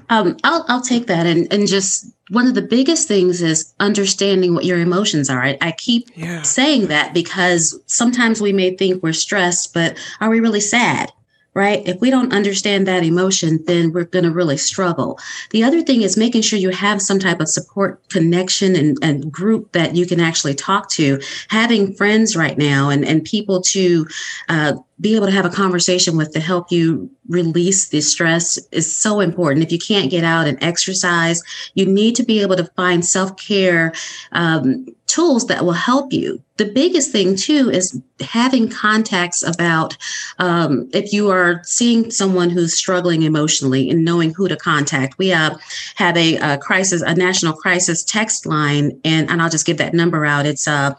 Um, 0.09 0.35
I'll 0.43 0.65
I'll 0.67 0.81
take 0.81 1.07
that 1.07 1.25
and 1.25 1.51
and 1.53 1.67
just 1.67 2.11
one 2.29 2.47
of 2.47 2.55
the 2.55 2.61
biggest 2.61 3.07
things 3.07 3.41
is 3.41 3.73
understanding 3.79 4.53
what 4.53 4.65
your 4.65 4.79
emotions 4.79 5.29
are. 5.29 5.43
I, 5.43 5.57
I 5.61 5.71
keep 5.71 6.09
yeah. 6.15 6.41
saying 6.41 6.87
that 6.87 7.13
because 7.13 7.79
sometimes 7.85 8.41
we 8.41 8.51
may 8.51 8.75
think 8.75 9.01
we're 9.01 9.13
stressed, 9.13 9.73
but 9.73 9.97
are 10.19 10.29
we 10.29 10.39
really 10.39 10.59
sad? 10.59 11.11
Right? 11.57 11.81
If 11.87 11.99
we 11.99 12.11
don't 12.11 12.33
understand 12.33 12.85
that 12.85 13.03
emotion, 13.03 13.63
then 13.65 13.91
we're 13.91 14.05
going 14.05 14.25
to 14.25 14.31
really 14.31 14.57
struggle. 14.57 15.17
The 15.49 15.63
other 15.63 15.81
thing 15.81 16.03
is 16.03 16.15
making 16.15 16.43
sure 16.43 16.59
you 16.59 16.69
have 16.69 17.01
some 17.01 17.17
type 17.17 17.41
of 17.41 17.49
support 17.49 18.07
connection 18.09 18.75
and, 18.75 18.95
and 19.01 19.31
group 19.31 19.71
that 19.71 19.95
you 19.95 20.05
can 20.05 20.19
actually 20.19 20.53
talk 20.53 20.87
to. 20.91 21.19
Having 21.49 21.95
friends 21.95 22.37
right 22.37 22.59
now 22.59 22.89
and, 22.89 23.03
and 23.03 23.23
people 23.23 23.59
to 23.63 24.05
uh, 24.49 24.73
be 25.01 25.15
able 25.15 25.25
to 25.25 25.31
have 25.31 25.45
a 25.45 25.49
conversation 25.49 26.15
with 26.15 26.31
to 26.33 26.39
help 26.39 26.71
you 26.71 27.09
release 27.27 27.87
the 27.87 28.01
stress 28.01 28.59
is 28.71 28.95
so 28.95 29.19
important. 29.19 29.65
If 29.65 29.71
you 29.71 29.79
can't 29.79 30.11
get 30.11 30.23
out 30.23 30.45
and 30.45 30.61
exercise, 30.63 31.41
you 31.73 31.87
need 31.87 32.15
to 32.17 32.23
be 32.23 32.39
able 32.39 32.55
to 32.57 32.65
find 32.75 33.03
self 33.03 33.35
care 33.35 33.93
um, 34.31 34.85
tools 35.17 35.47
that 35.47 35.65
will 35.65 35.71
help 35.71 36.13
you. 36.13 36.39
The 36.57 36.71
biggest 36.71 37.11
thing, 37.11 37.35
too, 37.35 37.71
is 37.71 37.99
having 38.19 38.69
contacts 38.69 39.41
about 39.41 39.97
um, 40.37 40.87
if 40.93 41.11
you 41.11 41.31
are 41.31 41.61
seeing 41.63 42.11
someone 42.11 42.51
who's 42.51 42.75
struggling 42.75 43.23
emotionally 43.23 43.89
and 43.89 44.05
knowing 44.05 44.31
who 44.35 44.47
to 44.47 44.55
contact. 44.55 45.17
We 45.17 45.33
uh, 45.33 45.57
have 45.95 46.15
a, 46.15 46.35
a, 46.37 46.57
crisis, 46.59 47.01
a 47.01 47.15
national 47.15 47.53
crisis 47.53 48.03
text 48.03 48.45
line, 48.45 48.99
and, 49.03 49.27
and 49.27 49.41
I'll 49.41 49.49
just 49.49 49.65
give 49.65 49.79
that 49.79 49.95
number 49.95 50.23
out. 50.23 50.45
It's 50.45 50.67
uh, 50.67 50.93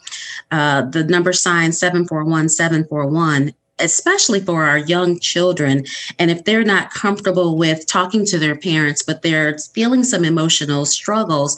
uh, 0.51 0.83
the 0.83 1.05
number 1.05 1.33
sign 1.33 1.73
741 1.73 2.49
741 2.49 3.55
especially 3.81 4.41
for 4.41 4.65
our 4.65 4.79
young 4.79 5.21
children. 5.21 5.85
And 6.19 6.33
if 6.33 6.43
they're 6.43 6.65
not 6.65 6.91
comfortable 6.91 7.57
with 7.57 7.87
talking 7.87 8.27
to 8.27 8.37
their 8.37 8.57
parents, 8.57 9.05
but 9.05 9.23
they're 9.23 9.57
feeling 9.73 10.03
some 10.03 10.25
emotional 10.25 10.85
struggles, 10.85 11.57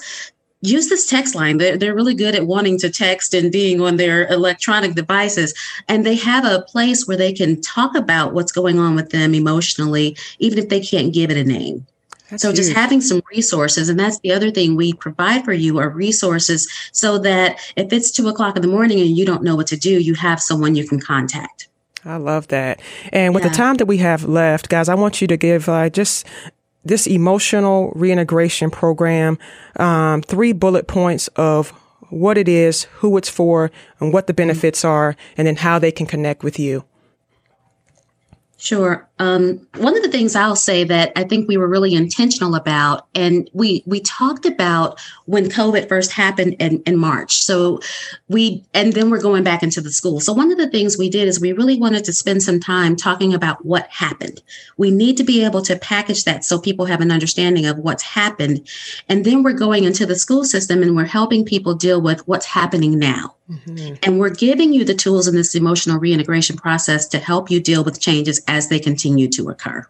use 0.62 0.88
this 0.88 1.08
text 1.08 1.34
line. 1.34 1.58
They're, 1.58 1.76
they're 1.76 1.94
really 1.94 2.14
good 2.14 2.34
at 2.34 2.46
wanting 2.46 2.78
to 2.78 2.90
text 2.90 3.34
and 3.34 3.50
being 3.50 3.80
on 3.80 3.96
their 3.96 4.26
electronic 4.28 4.94
devices. 4.94 5.54
And 5.88 6.04
they 6.04 6.16
have 6.16 6.44
a 6.44 6.62
place 6.62 7.06
where 7.06 7.16
they 7.16 7.32
can 7.32 7.60
talk 7.62 7.94
about 7.94 8.34
what's 8.34 8.52
going 8.52 8.78
on 8.78 8.94
with 8.94 9.10
them 9.10 9.34
emotionally, 9.34 10.16
even 10.38 10.58
if 10.58 10.68
they 10.68 10.80
can't 10.80 11.14
give 11.14 11.30
it 11.30 11.36
a 11.36 11.44
name. 11.44 11.86
That's 12.30 12.42
so 12.42 12.50
huge. 12.50 12.58
just 12.58 12.72
having 12.72 13.00
some 13.00 13.22
resources, 13.30 13.88
and 13.88 13.98
that's 13.98 14.20
the 14.20 14.30
other 14.30 14.52
thing 14.52 14.76
we 14.76 14.92
provide 14.92 15.44
for 15.44 15.52
you 15.52 15.78
are 15.78 15.90
resources 15.90 16.70
so 16.92 17.18
that 17.18 17.58
if 17.74 17.92
it's 17.92 18.12
two 18.12 18.28
o'clock 18.28 18.54
in 18.54 18.62
the 18.62 18.68
morning 18.68 19.00
and 19.00 19.16
you 19.16 19.26
don't 19.26 19.42
know 19.42 19.56
what 19.56 19.66
to 19.68 19.76
do, 19.76 20.00
you 20.00 20.14
have 20.14 20.40
someone 20.40 20.76
you 20.76 20.86
can 20.86 21.00
contact. 21.00 21.66
I 22.04 22.16
love 22.16 22.48
that. 22.48 22.80
And 23.12 23.34
with 23.34 23.42
yeah. 23.42 23.50
the 23.50 23.56
time 23.56 23.76
that 23.76 23.86
we 23.86 23.98
have 23.98 24.24
left, 24.24 24.68
guys, 24.68 24.88
I 24.88 24.94
want 24.94 25.20
you 25.20 25.26
to 25.26 25.36
give 25.36 25.68
uh, 25.68 25.90
just 25.90 26.24
this 26.84 27.06
emotional 27.06 27.92
reintegration 27.94 28.70
program, 28.70 29.38
um, 29.76 30.22
three 30.22 30.52
bullet 30.52 30.86
points 30.86 31.28
of 31.36 31.70
what 32.08 32.38
it 32.38 32.48
is, 32.48 32.84
who 32.94 33.16
it's 33.16 33.28
for, 33.28 33.70
and 34.00 34.12
what 34.12 34.26
the 34.26 34.34
benefits 34.34 34.84
are, 34.84 35.16
and 35.36 35.46
then 35.46 35.56
how 35.56 35.78
they 35.78 35.92
can 35.92 36.06
connect 36.06 36.42
with 36.42 36.58
you. 36.58 36.84
Sure. 38.56 39.08
Um, 39.20 39.60
one 39.76 39.94
of 39.94 40.02
the 40.02 40.08
things 40.08 40.34
I'll 40.34 40.56
say 40.56 40.82
that 40.84 41.12
I 41.14 41.24
think 41.24 41.46
we 41.46 41.58
were 41.58 41.68
really 41.68 41.94
intentional 41.94 42.54
about, 42.54 43.06
and 43.14 43.50
we 43.52 43.82
we 43.84 44.00
talked 44.00 44.46
about 44.46 44.98
when 45.26 45.50
COVID 45.50 45.90
first 45.90 46.10
happened 46.10 46.56
in, 46.58 46.82
in 46.84 46.96
March. 46.96 47.42
So 47.42 47.80
we 48.28 48.64
and 48.72 48.94
then 48.94 49.10
we're 49.10 49.20
going 49.20 49.44
back 49.44 49.62
into 49.62 49.82
the 49.82 49.92
school. 49.92 50.20
So 50.20 50.32
one 50.32 50.50
of 50.50 50.56
the 50.56 50.70
things 50.70 50.96
we 50.96 51.10
did 51.10 51.28
is 51.28 51.38
we 51.38 51.52
really 51.52 51.78
wanted 51.78 52.02
to 52.04 52.14
spend 52.14 52.42
some 52.42 52.58
time 52.58 52.96
talking 52.96 53.34
about 53.34 53.62
what 53.62 53.86
happened. 53.88 54.40
We 54.78 54.90
need 54.90 55.18
to 55.18 55.24
be 55.24 55.44
able 55.44 55.60
to 55.62 55.76
package 55.76 56.24
that 56.24 56.42
so 56.46 56.58
people 56.58 56.86
have 56.86 57.02
an 57.02 57.12
understanding 57.12 57.66
of 57.66 57.76
what's 57.76 58.02
happened. 58.02 58.66
And 59.10 59.26
then 59.26 59.42
we're 59.42 59.52
going 59.52 59.84
into 59.84 60.06
the 60.06 60.16
school 60.16 60.44
system 60.44 60.82
and 60.82 60.96
we're 60.96 61.04
helping 61.04 61.44
people 61.44 61.74
deal 61.74 62.00
with 62.00 62.26
what's 62.26 62.46
happening 62.46 62.98
now. 62.98 63.34
Mm-hmm. 63.50 63.94
And 64.04 64.20
we're 64.20 64.30
giving 64.30 64.72
you 64.72 64.84
the 64.84 64.94
tools 64.94 65.26
in 65.26 65.34
this 65.34 65.54
emotional 65.56 65.98
reintegration 65.98 66.56
process 66.56 67.08
to 67.08 67.18
help 67.18 67.50
you 67.50 67.60
deal 67.60 67.82
with 67.82 68.00
changes 68.00 68.40
as 68.46 68.68
they 68.68 68.78
continue 68.78 69.09
to 69.28 69.48
occur. 69.48 69.86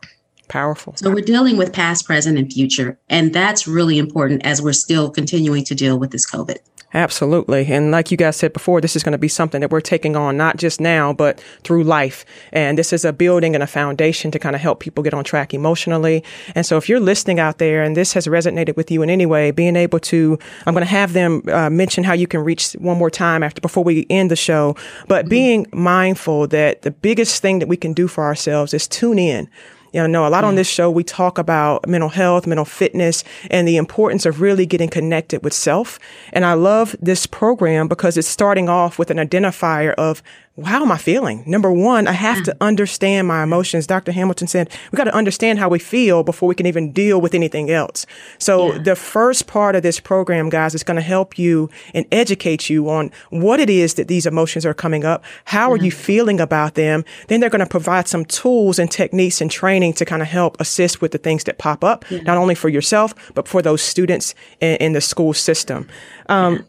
Powerful. 0.49 0.95
So 0.97 1.11
we're 1.11 1.25
dealing 1.25 1.57
with 1.57 1.73
past, 1.73 2.07
present, 2.07 2.37
and 2.37 2.53
future. 2.53 2.99
And 3.09 3.33
that's 3.33 3.69
really 3.69 3.99
important 3.99 4.45
as 4.45 4.61
we're 4.61 4.73
still 4.73 5.09
continuing 5.09 5.65
to 5.65 5.75
deal 5.77 5.99
with 5.99 6.11
this 6.11 6.29
COVID. 6.29 6.59
Absolutely. 6.93 7.67
And 7.67 7.93
like 7.93 8.11
you 8.11 8.17
guys 8.17 8.37
said 8.37 8.53
before, 8.53 8.81
this 8.81 8.97
is 8.97 9.05
going 9.05 9.13
to 9.13 9.19
be 9.19 9.29
something 9.29 9.61
that 9.61 9.71
we're 9.71 9.81
taking 9.81 10.17
on 10.17 10.37
not 10.37 10.57
just 10.57 10.81
now, 10.81 11.13
but 11.13 11.41
through 11.63 11.85
life. 11.85 12.25
And 12.53 12.77
this 12.77 12.93
is 12.93 13.05
a 13.05 13.13
building 13.13 13.55
and 13.55 13.63
a 13.63 13.67
foundation 13.67 14.33
to 14.33 14.41
kind 14.41 14.57
of 14.57 14.63
help 14.63 14.81
people 14.81 15.05
get 15.05 15.15
on 15.15 15.23
track 15.23 15.55
emotionally. 15.55 16.25
And 16.55 16.67
so 16.67 16.77
if 16.77 16.89
you're 16.89 16.99
listening 16.99 17.39
out 17.39 17.59
there 17.59 17.85
and 17.85 17.97
this 17.97 18.13
has 18.15 18.27
resonated 18.27 18.77
with 18.77 18.91
you 18.91 19.03
in 19.03 19.11
any 19.11 19.25
way, 19.25 19.53
being 19.53 19.77
able 19.77 20.01
to, 20.01 20.37
I'm 20.67 20.75
going 20.75 20.85
to 20.85 20.91
have 20.91 21.13
them 21.13 21.43
uh, 21.49 21.71
mention 21.71 22.03
how 22.03 22.13
you 22.13 22.27
can 22.27 22.41
reach 22.41 22.73
one 22.73 22.99
more 22.99 23.11
time 23.11 23.45
after 23.45 23.61
before 23.61 23.85
we 23.85 24.05
end 24.11 24.31
the 24.31 24.37
show, 24.37 24.75
but 25.07 25.27
mm-hmm. 25.27 25.31
being 25.31 25.67
mindful 25.73 26.49
that 26.49 26.83
the 26.83 26.91
biggest 26.91 27.41
thing 27.41 27.61
that 27.61 27.69
we 27.69 27.77
can 27.77 27.93
do 27.93 28.09
for 28.09 28.25
ourselves 28.25 28.75
is 28.75 28.89
tune 28.89 29.19
in 29.19 29.49
you 29.93 30.07
know, 30.07 30.27
a 30.27 30.29
lot 30.29 30.45
on 30.45 30.55
mm. 30.55 30.57
this 30.57 30.69
show, 30.69 30.91
we 30.91 31.05
talk 31.05 31.39
about 31.39 31.89
mental 31.89 32.09
health, 32.09 32.47
mental 32.47 32.65
fitness, 32.65 33.25
and 33.51 33.67
the 33.67 33.77
importance 33.77 34.27
of 34.27 34.41
really 34.41 34.67
getting 34.67 34.89
connected 34.89 35.43
with 35.43 35.53
self. 35.53 35.99
And 36.33 36.45
I 36.45 36.55
love 36.55 36.95
this 37.01 37.27
program 37.27 37.89
because 37.89 38.17
it's 38.17 38.29
starting 38.29 38.69
off 38.69 38.99
with 38.99 39.11
an 39.11 39.17
identifier 39.19 39.95
of 39.95 40.23
how 40.65 40.83
am 40.83 40.93
I 40.93 40.99
feeling? 40.99 41.43
Number 41.47 41.73
one, 41.73 42.07
I 42.07 42.13
have 42.13 42.43
to 42.45 42.57
understand 42.61 43.29
my 43.29 43.43
emotions. 43.43 43.87
Dr. 43.87 44.13
Hamilton 44.13 44.49
said 44.49 44.71
we 44.91 44.97
got 44.97 45.05
to 45.05 45.15
understand 45.15 45.59
how 45.59 45.69
we 45.69 45.79
feel 45.79 46.23
before 46.23 46.49
we 46.49 46.55
can 46.55 46.67
even 46.67 46.93
deal 46.93 47.21
with 47.21 47.35
anything 47.35 47.71
else. 47.71 48.07
So 48.39 48.73
yeah. 48.73 48.79
the 48.79 48.97
first 48.97 49.47
part 49.47 49.77
of 49.77 49.83
this 49.83 50.01
program, 50.01 50.49
guys, 50.49 50.75
is 50.75 50.83
going 50.83 50.97
to 50.97 51.03
help 51.03 51.39
you 51.39 51.71
and 51.95 52.07
educate 52.13 52.71
you 52.71 52.89
on 52.91 53.11
what 53.31 53.61
it 53.61 53.71
is 53.71 53.95
that 53.95 54.09
these 54.09 54.27
emotions 54.27 54.67
are 54.67 54.75
coming 54.75 55.05
up. 55.05 55.25
How 55.45 55.71
are 55.73 55.77
you 55.77 55.91
mm-hmm. 55.91 56.01
feeling 56.01 56.41
about 56.41 56.75
them? 56.75 57.05
Then 57.29 57.41
they're 57.41 57.51
going 57.51 57.61
to 57.61 57.67
provide 57.67 58.09
some 58.09 58.25
tools 58.25 58.79
and 58.79 58.91
techniques 58.91 59.41
and 59.41 59.51
training 59.51 59.95
to 59.95 60.05
kind 60.05 60.23
of 60.23 60.29
help 60.29 60.61
assist 60.61 61.01
with 61.01 61.13
the 61.13 61.19
things 61.19 61.45
that 61.45 61.59
pop 61.59 61.85
up, 61.85 62.05
yeah. 62.11 62.23
not 62.23 62.37
only 62.39 62.55
for 62.55 62.69
yourself, 62.69 63.15
but 63.35 63.49
for 63.49 63.63
those 63.63 63.83
students 63.83 64.35
in, 64.61 64.77
in 64.77 64.93
the 64.93 65.01
school 65.01 65.33
system. 65.33 65.89
Um, 66.29 66.57
yeah 66.57 66.63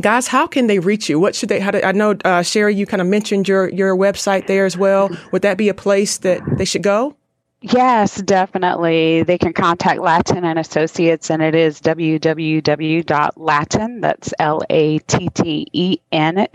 guys 0.00 0.28
how 0.28 0.46
can 0.46 0.66
they 0.66 0.78
reach 0.78 1.08
you? 1.08 1.18
What 1.18 1.34
should 1.34 1.48
they 1.48 1.60
how 1.60 1.70
do, 1.70 1.80
i 1.82 1.92
know 1.92 2.16
uh, 2.24 2.42
sherry 2.42 2.74
you 2.74 2.86
kind 2.86 3.00
of 3.00 3.06
mentioned 3.06 3.48
your 3.48 3.68
your 3.70 3.96
website 3.96 4.46
there 4.46 4.66
as 4.66 4.76
well. 4.76 5.10
Would 5.32 5.42
that 5.42 5.56
be 5.56 5.68
a 5.68 5.74
place 5.74 6.18
that 6.18 6.42
they 6.58 6.64
should 6.64 6.82
go? 6.82 7.16
Yes 7.62 8.20
definitely. 8.22 9.22
They 9.22 9.38
can 9.38 9.52
contact 9.52 10.00
Latten 10.00 10.44
and 10.44 10.58
associates 10.58 11.30
and 11.30 11.42
it 11.42 11.54
is 11.54 11.80
www.latten 11.80 14.00
that's 14.00 14.34
l-a-t-t-e-n 14.38 16.46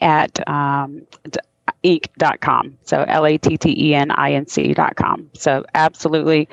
at 0.00 0.48
um, 0.48 1.06
Inc.com. 1.84 2.78
So 2.84 3.04
L 3.06 3.26
A 3.26 3.36
T 3.38 3.56
T 3.56 3.88
E 3.88 3.94
N 3.94 4.10
I 4.10 4.32
N 4.32 4.46
C.com. 4.46 5.30
So 5.34 5.64
absolutely 5.74 6.48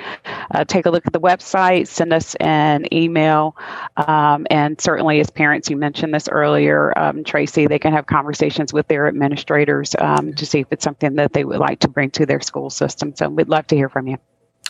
uh, 0.51 0.65
take 0.65 0.85
a 0.85 0.91
look 0.91 1.07
at 1.07 1.13
the 1.13 1.19
website, 1.19 1.87
send 1.87 2.13
us 2.13 2.35
an 2.35 2.93
email. 2.93 3.55
Um, 3.95 4.45
and 4.49 4.79
certainly, 4.79 5.19
as 5.19 5.29
parents, 5.29 5.69
you 5.69 5.77
mentioned 5.77 6.13
this 6.13 6.27
earlier, 6.27 6.97
um, 6.97 7.23
Tracy, 7.23 7.67
they 7.67 7.79
can 7.79 7.93
have 7.93 8.07
conversations 8.07 8.73
with 8.73 8.87
their 8.87 9.07
administrators 9.07 9.95
um, 9.99 10.33
to 10.33 10.45
see 10.45 10.59
if 10.59 10.67
it's 10.71 10.83
something 10.83 11.15
that 11.15 11.33
they 11.33 11.45
would 11.45 11.59
like 11.59 11.79
to 11.79 11.87
bring 11.87 12.11
to 12.11 12.25
their 12.25 12.41
school 12.41 12.69
system. 12.69 13.15
So 13.15 13.29
we'd 13.29 13.49
love 13.49 13.67
to 13.67 13.75
hear 13.75 13.89
from 13.89 14.07
you. 14.07 14.17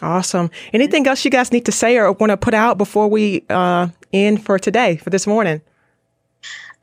Awesome. 0.01 0.49
Anything 0.73 1.07
else 1.07 1.23
you 1.23 1.31
guys 1.31 1.51
need 1.51 1.65
to 1.65 1.71
say 1.71 1.97
or 1.97 2.11
want 2.11 2.31
to 2.31 2.37
put 2.37 2.53
out 2.53 2.77
before 2.77 3.07
we 3.07 3.45
uh, 3.49 3.89
end 4.11 4.43
for 4.43 4.57
today, 4.57 4.97
for 4.97 5.09
this 5.11 5.27
morning? 5.27 5.61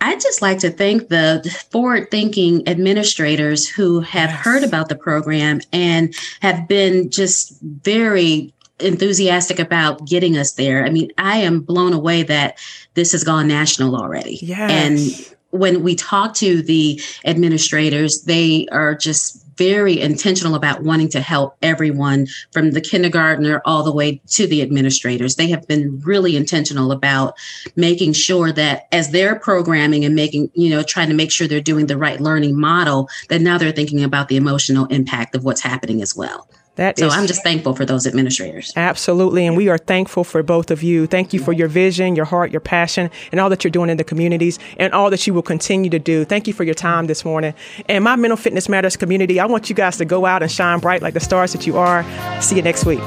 I'd 0.01 0.21
just 0.21 0.43
like 0.43 0.59
to 0.61 0.71
thank 0.71 1.09
the 1.09 1.43
forward 1.71 2.11
thinking 2.11 2.67
administrators 2.69 3.69
who 3.69 4.01
have 4.01 4.31
yes. 4.31 4.45
heard 4.45 4.63
about 4.63 4.89
the 4.89 4.97
program 4.97 5.61
and 5.73 6.15
have 6.41 6.69
been 6.69 7.11
just 7.11 7.59
very 7.63 8.55
enthusiastic 8.81 9.59
about 9.59 10.07
getting 10.07 10.37
us 10.37 10.53
there. 10.53 10.85
I 10.85 10.91
mean, 10.91 11.11
I 11.19 11.39
am 11.39 11.61
blown 11.61 11.93
away 11.93 12.23
that 12.25 12.59
this 12.95 13.13
has 13.13 13.25
gone 13.25 13.49
national 13.49 13.97
already. 13.97 14.39
Yes. 14.41 14.71
And 14.71 15.37
when 15.51 15.83
we 15.83 15.95
talk 15.95 16.35
to 16.35 16.63
the 16.63 17.01
administrators, 17.25 18.23
they 18.23 18.67
are 18.71 18.95
just 18.95 19.45
very 19.57 20.01
intentional 20.01 20.55
about 20.55 20.85
wanting 20.85 21.09
to 21.09 21.21
help 21.21 21.57
everyone 21.63 22.29
from 22.53 22.71
the 22.71 22.81
kindergartner 22.81 23.61
all 23.65 23.83
the 23.83 23.93
way 23.93 24.21
to 24.29 24.47
the 24.47 24.63
administrators. 24.63 25.35
They 25.35 25.51
have 25.51 25.67
been 25.67 26.01
really 26.05 26.37
intentional 26.37 26.93
about 26.93 27.35
making 27.75 28.13
sure 28.13 28.53
that 28.53 28.87
as 28.93 29.11
they're 29.11 29.35
programming 29.35 30.05
and 30.05 30.15
making, 30.15 30.51
you 30.55 30.71
know, 30.71 30.85
trying 30.85 31.09
to 31.09 31.15
make 31.15 31.33
sure 31.33 31.49
they're 31.49 31.61
doing 31.61 31.87
the 31.87 31.99
right 31.99 32.21
learning 32.21 32.59
model, 32.59 33.09
that 33.31 33.41
now 33.41 33.59
they're 33.59 33.73
thinking 33.73 34.05
about 34.05 34.29
the 34.29 34.37
emotional 34.37 34.87
impact 34.87 35.35
of 35.35 35.45
what's 35.45 35.61
happening 35.61 36.01
as 36.01 36.15
well. 36.15 36.49
That 36.79 36.97
so 36.97 37.09
is, 37.09 37.13
I'm 37.13 37.27
just 37.27 37.43
thankful 37.43 37.75
for 37.75 37.85
those 37.85 38.07
administrators. 38.07 38.73
Absolutely. 38.77 39.45
And 39.45 39.57
we 39.57 39.69
are 39.69 39.79
thankful 39.79 40.23
for 40.23 40.45
both 40.45 40.71
of 40.71 40.81
you. 40.81 41.09
Thank 41.09 41.33
you 41.33 41.41
for 41.41 41.53
your 41.53 41.67
vision, 41.67 42.15
your 42.15 42.25
heart, 42.25 42.53
your 42.53 42.61
passion, 42.61 43.11
and 43.33 43.41
all 43.41 43.51
that 43.51 43.65
you're 43.65 43.73
doing 43.73 43.91
in 43.91 43.97
the 43.97 44.05
communities 44.05 44.61
and 44.77 44.95
all 44.95 45.11
that 45.11 45.27
you 45.27 45.35
will 45.35 45.43
continue 45.43 45.91
to 45.91 45.99
do. 45.99 46.25
Thank 46.25 46.47
you 46.47 46.53
for 46.53 46.63
your 46.63 46.77
time 46.77 47.09
this 47.09 47.25
morning. 47.25 47.53
And 47.89 48.05
my 48.05 48.15
Mental 48.15 48.37
Fitness 48.37 48.69
Matters 48.69 48.97
community, 48.97 49.41
I 49.41 49.47
want 49.47 49.69
you 49.69 49.75
guys 49.75 49.97
to 49.97 50.05
go 50.05 50.25
out 50.25 50.41
and 50.41 50.53
shine 50.53 50.79
bright 50.79 51.03
like 51.03 51.15
the 51.15 51.21
stars 51.21 51.53
that 51.53 51.67
you 51.67 51.77
are. 51.77 52.05
See 52.41 52.55
you 52.55 52.63
next 52.63 52.87
week. 52.87 53.01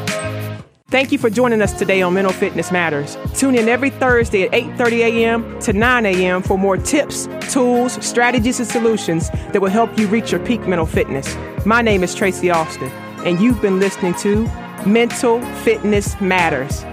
Thank 0.90 1.14
you 1.14 1.18
for 1.18 1.30
joining 1.30 1.62
us 1.62 1.72
today 1.72 2.02
on 2.02 2.14
Mental 2.14 2.34
Fitness 2.34 2.74
Matters. 2.74 3.16
Tune 3.36 3.56
in 3.56 3.70
every 3.70 3.90
Thursday 3.90 4.44
at 4.44 4.52
8:30 4.52 4.92
a.m. 5.00 5.60
to 5.62 5.72
9 5.72 6.06
a.m. 6.06 6.44
for 6.44 6.58
more 6.58 6.76
tips, 6.76 7.30
tools, 7.50 8.06
strategies, 8.06 8.60
and 8.60 8.68
solutions 8.68 9.30
that 9.54 9.62
will 9.62 9.70
help 9.70 9.98
you 9.98 10.08
reach 10.08 10.34
your 10.34 10.46
peak 10.46 10.60
mental 10.68 10.86
fitness. 10.86 11.38
My 11.66 11.82
name 11.82 12.04
is 12.04 12.14
Tracy 12.14 12.50
Austin 12.50 12.92
and 13.26 13.40
you've 13.40 13.62
been 13.62 13.80
listening 13.80 14.14
to 14.16 14.46
Mental 14.86 15.42
Fitness 15.64 16.20
Matters. 16.20 16.84